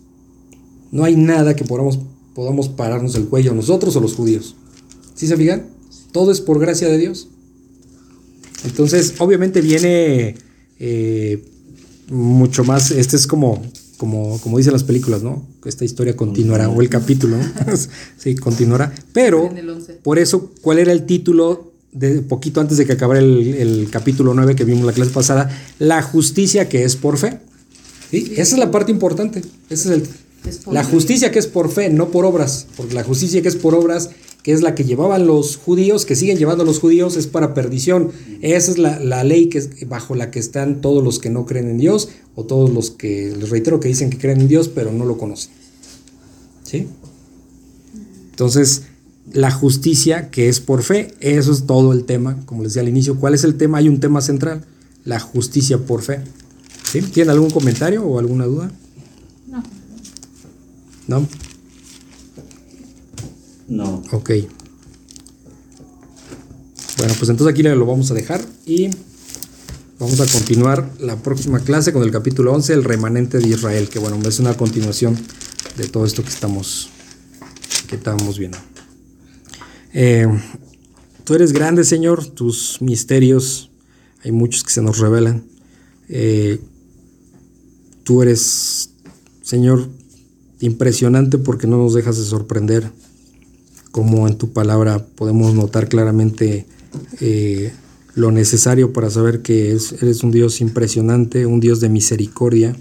[0.91, 1.99] No hay nada que podamos,
[2.33, 4.55] podamos pararnos el cuello nosotros o los judíos.
[5.15, 5.67] ¿Sí se fijan?
[6.13, 7.27] Todo es por gracia de Dios.
[8.63, 10.44] Entonces, obviamente viene
[10.79, 11.43] eh,
[12.09, 12.91] mucho más.
[12.91, 13.61] Este es como,
[13.97, 15.45] como, como dicen las películas, ¿no?
[15.65, 17.43] Esta historia continuará, o el capítulo, ¿no?
[18.17, 18.93] sí, continuará.
[19.13, 19.93] Pero, En el 11.
[20.03, 24.33] por eso, ¿cuál era el título de poquito antes de que acabara el, el capítulo
[24.33, 25.49] 9 que vimos la clase pasada?
[25.79, 27.39] La justicia que es por fe.
[28.11, 28.33] ¿Sí?
[28.33, 29.39] Esa es la parte importante.
[29.69, 30.07] Ese es el,
[30.71, 32.67] la justicia que es por fe, no por obras.
[32.77, 34.09] Porque la justicia que es por obras,
[34.43, 38.11] que es la que llevaban los judíos, que siguen llevando los judíos, es para perdición.
[38.41, 41.45] Esa es la, la ley que es bajo la que están todos los que no
[41.45, 44.67] creen en Dios, o todos los que, les reitero, que dicen que creen en Dios,
[44.67, 45.51] pero no lo conocen.
[46.63, 46.87] ¿Sí?
[48.31, 48.83] Entonces,
[49.31, 52.89] la justicia que es por fe, eso es todo el tema, como les decía al
[52.89, 53.19] inicio.
[53.19, 53.79] ¿Cuál es el tema?
[53.79, 54.65] Hay un tema central,
[55.05, 56.19] la justicia por fe.
[56.91, 57.01] ¿Sí?
[57.01, 58.71] ¿Tienen algún comentario o alguna duda?
[61.07, 61.27] No.
[63.67, 64.03] ¿No?
[64.11, 64.31] Ok.
[66.97, 68.89] Bueno, pues entonces aquí lo vamos a dejar y
[69.99, 73.99] vamos a continuar la próxima clase con el capítulo 11, el remanente de Israel, que
[73.99, 75.17] bueno, es una continuación
[75.77, 76.89] de todo esto que estamos,
[77.87, 78.57] que estábamos viendo.
[79.93, 80.27] Eh,
[81.23, 83.71] tú eres grande, Señor, tus misterios,
[84.23, 85.45] hay muchos que se nos revelan.
[86.07, 86.61] Eh,
[88.03, 88.91] tú eres,
[89.41, 89.89] Señor,
[90.59, 92.91] impresionante porque no nos dejas de sorprender.
[93.91, 96.65] Como en tu palabra podemos notar claramente
[97.21, 97.73] eh,
[98.13, 102.75] lo necesario para saber que es- eres un Dios impresionante, un Dios de misericordia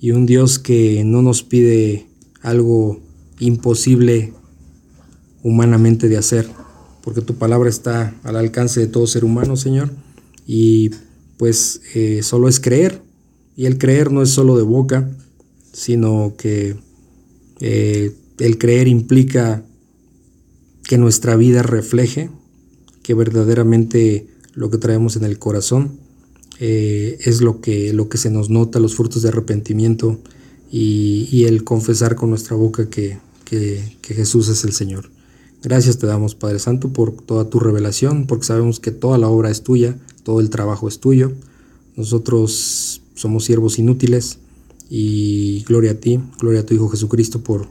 [0.00, 2.06] y un Dios que no nos pide
[2.42, 3.00] algo
[3.38, 4.32] imposible
[5.42, 6.46] humanamente de hacer,
[7.02, 9.90] porque tu palabra está al alcance de todo ser humano, Señor,
[10.46, 10.90] y
[11.38, 13.02] pues eh, solo es creer,
[13.56, 15.10] y el creer no es solo de boca,
[15.72, 16.76] sino que
[17.60, 19.64] eh, el creer implica
[20.84, 22.30] que nuestra vida refleje
[23.02, 25.98] que verdaderamente lo que traemos en el corazón
[26.58, 30.18] eh, es lo que, lo que se nos nota, los frutos de arrepentimiento
[30.70, 33.18] y, el confesar con nuestra boca que
[34.02, 35.10] Jesús es el Señor.
[35.62, 39.50] Gracias te damos, Padre Santo, por toda tu revelación, porque sabemos que toda la obra
[39.50, 41.32] es tuya, todo el trabajo es tuyo.
[41.96, 44.38] Nosotros somos siervos inútiles
[44.90, 47.68] y gloria a ti, gloria a tu Hijo Jesucristo por,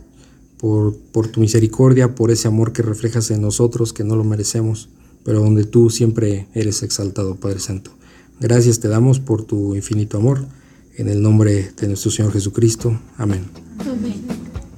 [0.57, 4.87] por, tu misericordia, por ese amor que reflejas en nosotros, que no lo merecemos,
[5.23, 7.91] pero donde tú siempre eres exaltado, Padre Santo.
[8.39, 10.45] Gracias te damos por tu infinito amor.
[10.95, 12.99] En el nombre de nuestro Señor Jesucristo.
[13.17, 13.45] Amén.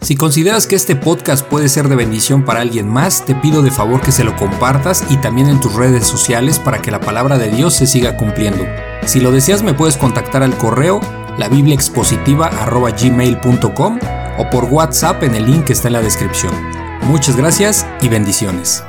[0.01, 3.71] Si consideras que este podcast puede ser de bendición para alguien más, te pido de
[3.71, 7.37] favor que se lo compartas y también en tus redes sociales para que la palabra
[7.37, 8.63] de Dios se siga cumpliendo.
[9.05, 11.01] Si lo deseas me puedes contactar al correo
[11.41, 13.99] labibliaexpositiva.gmail.com
[14.37, 16.53] o por WhatsApp en el link que está en la descripción.
[17.03, 18.83] Muchas gracias y bendiciones.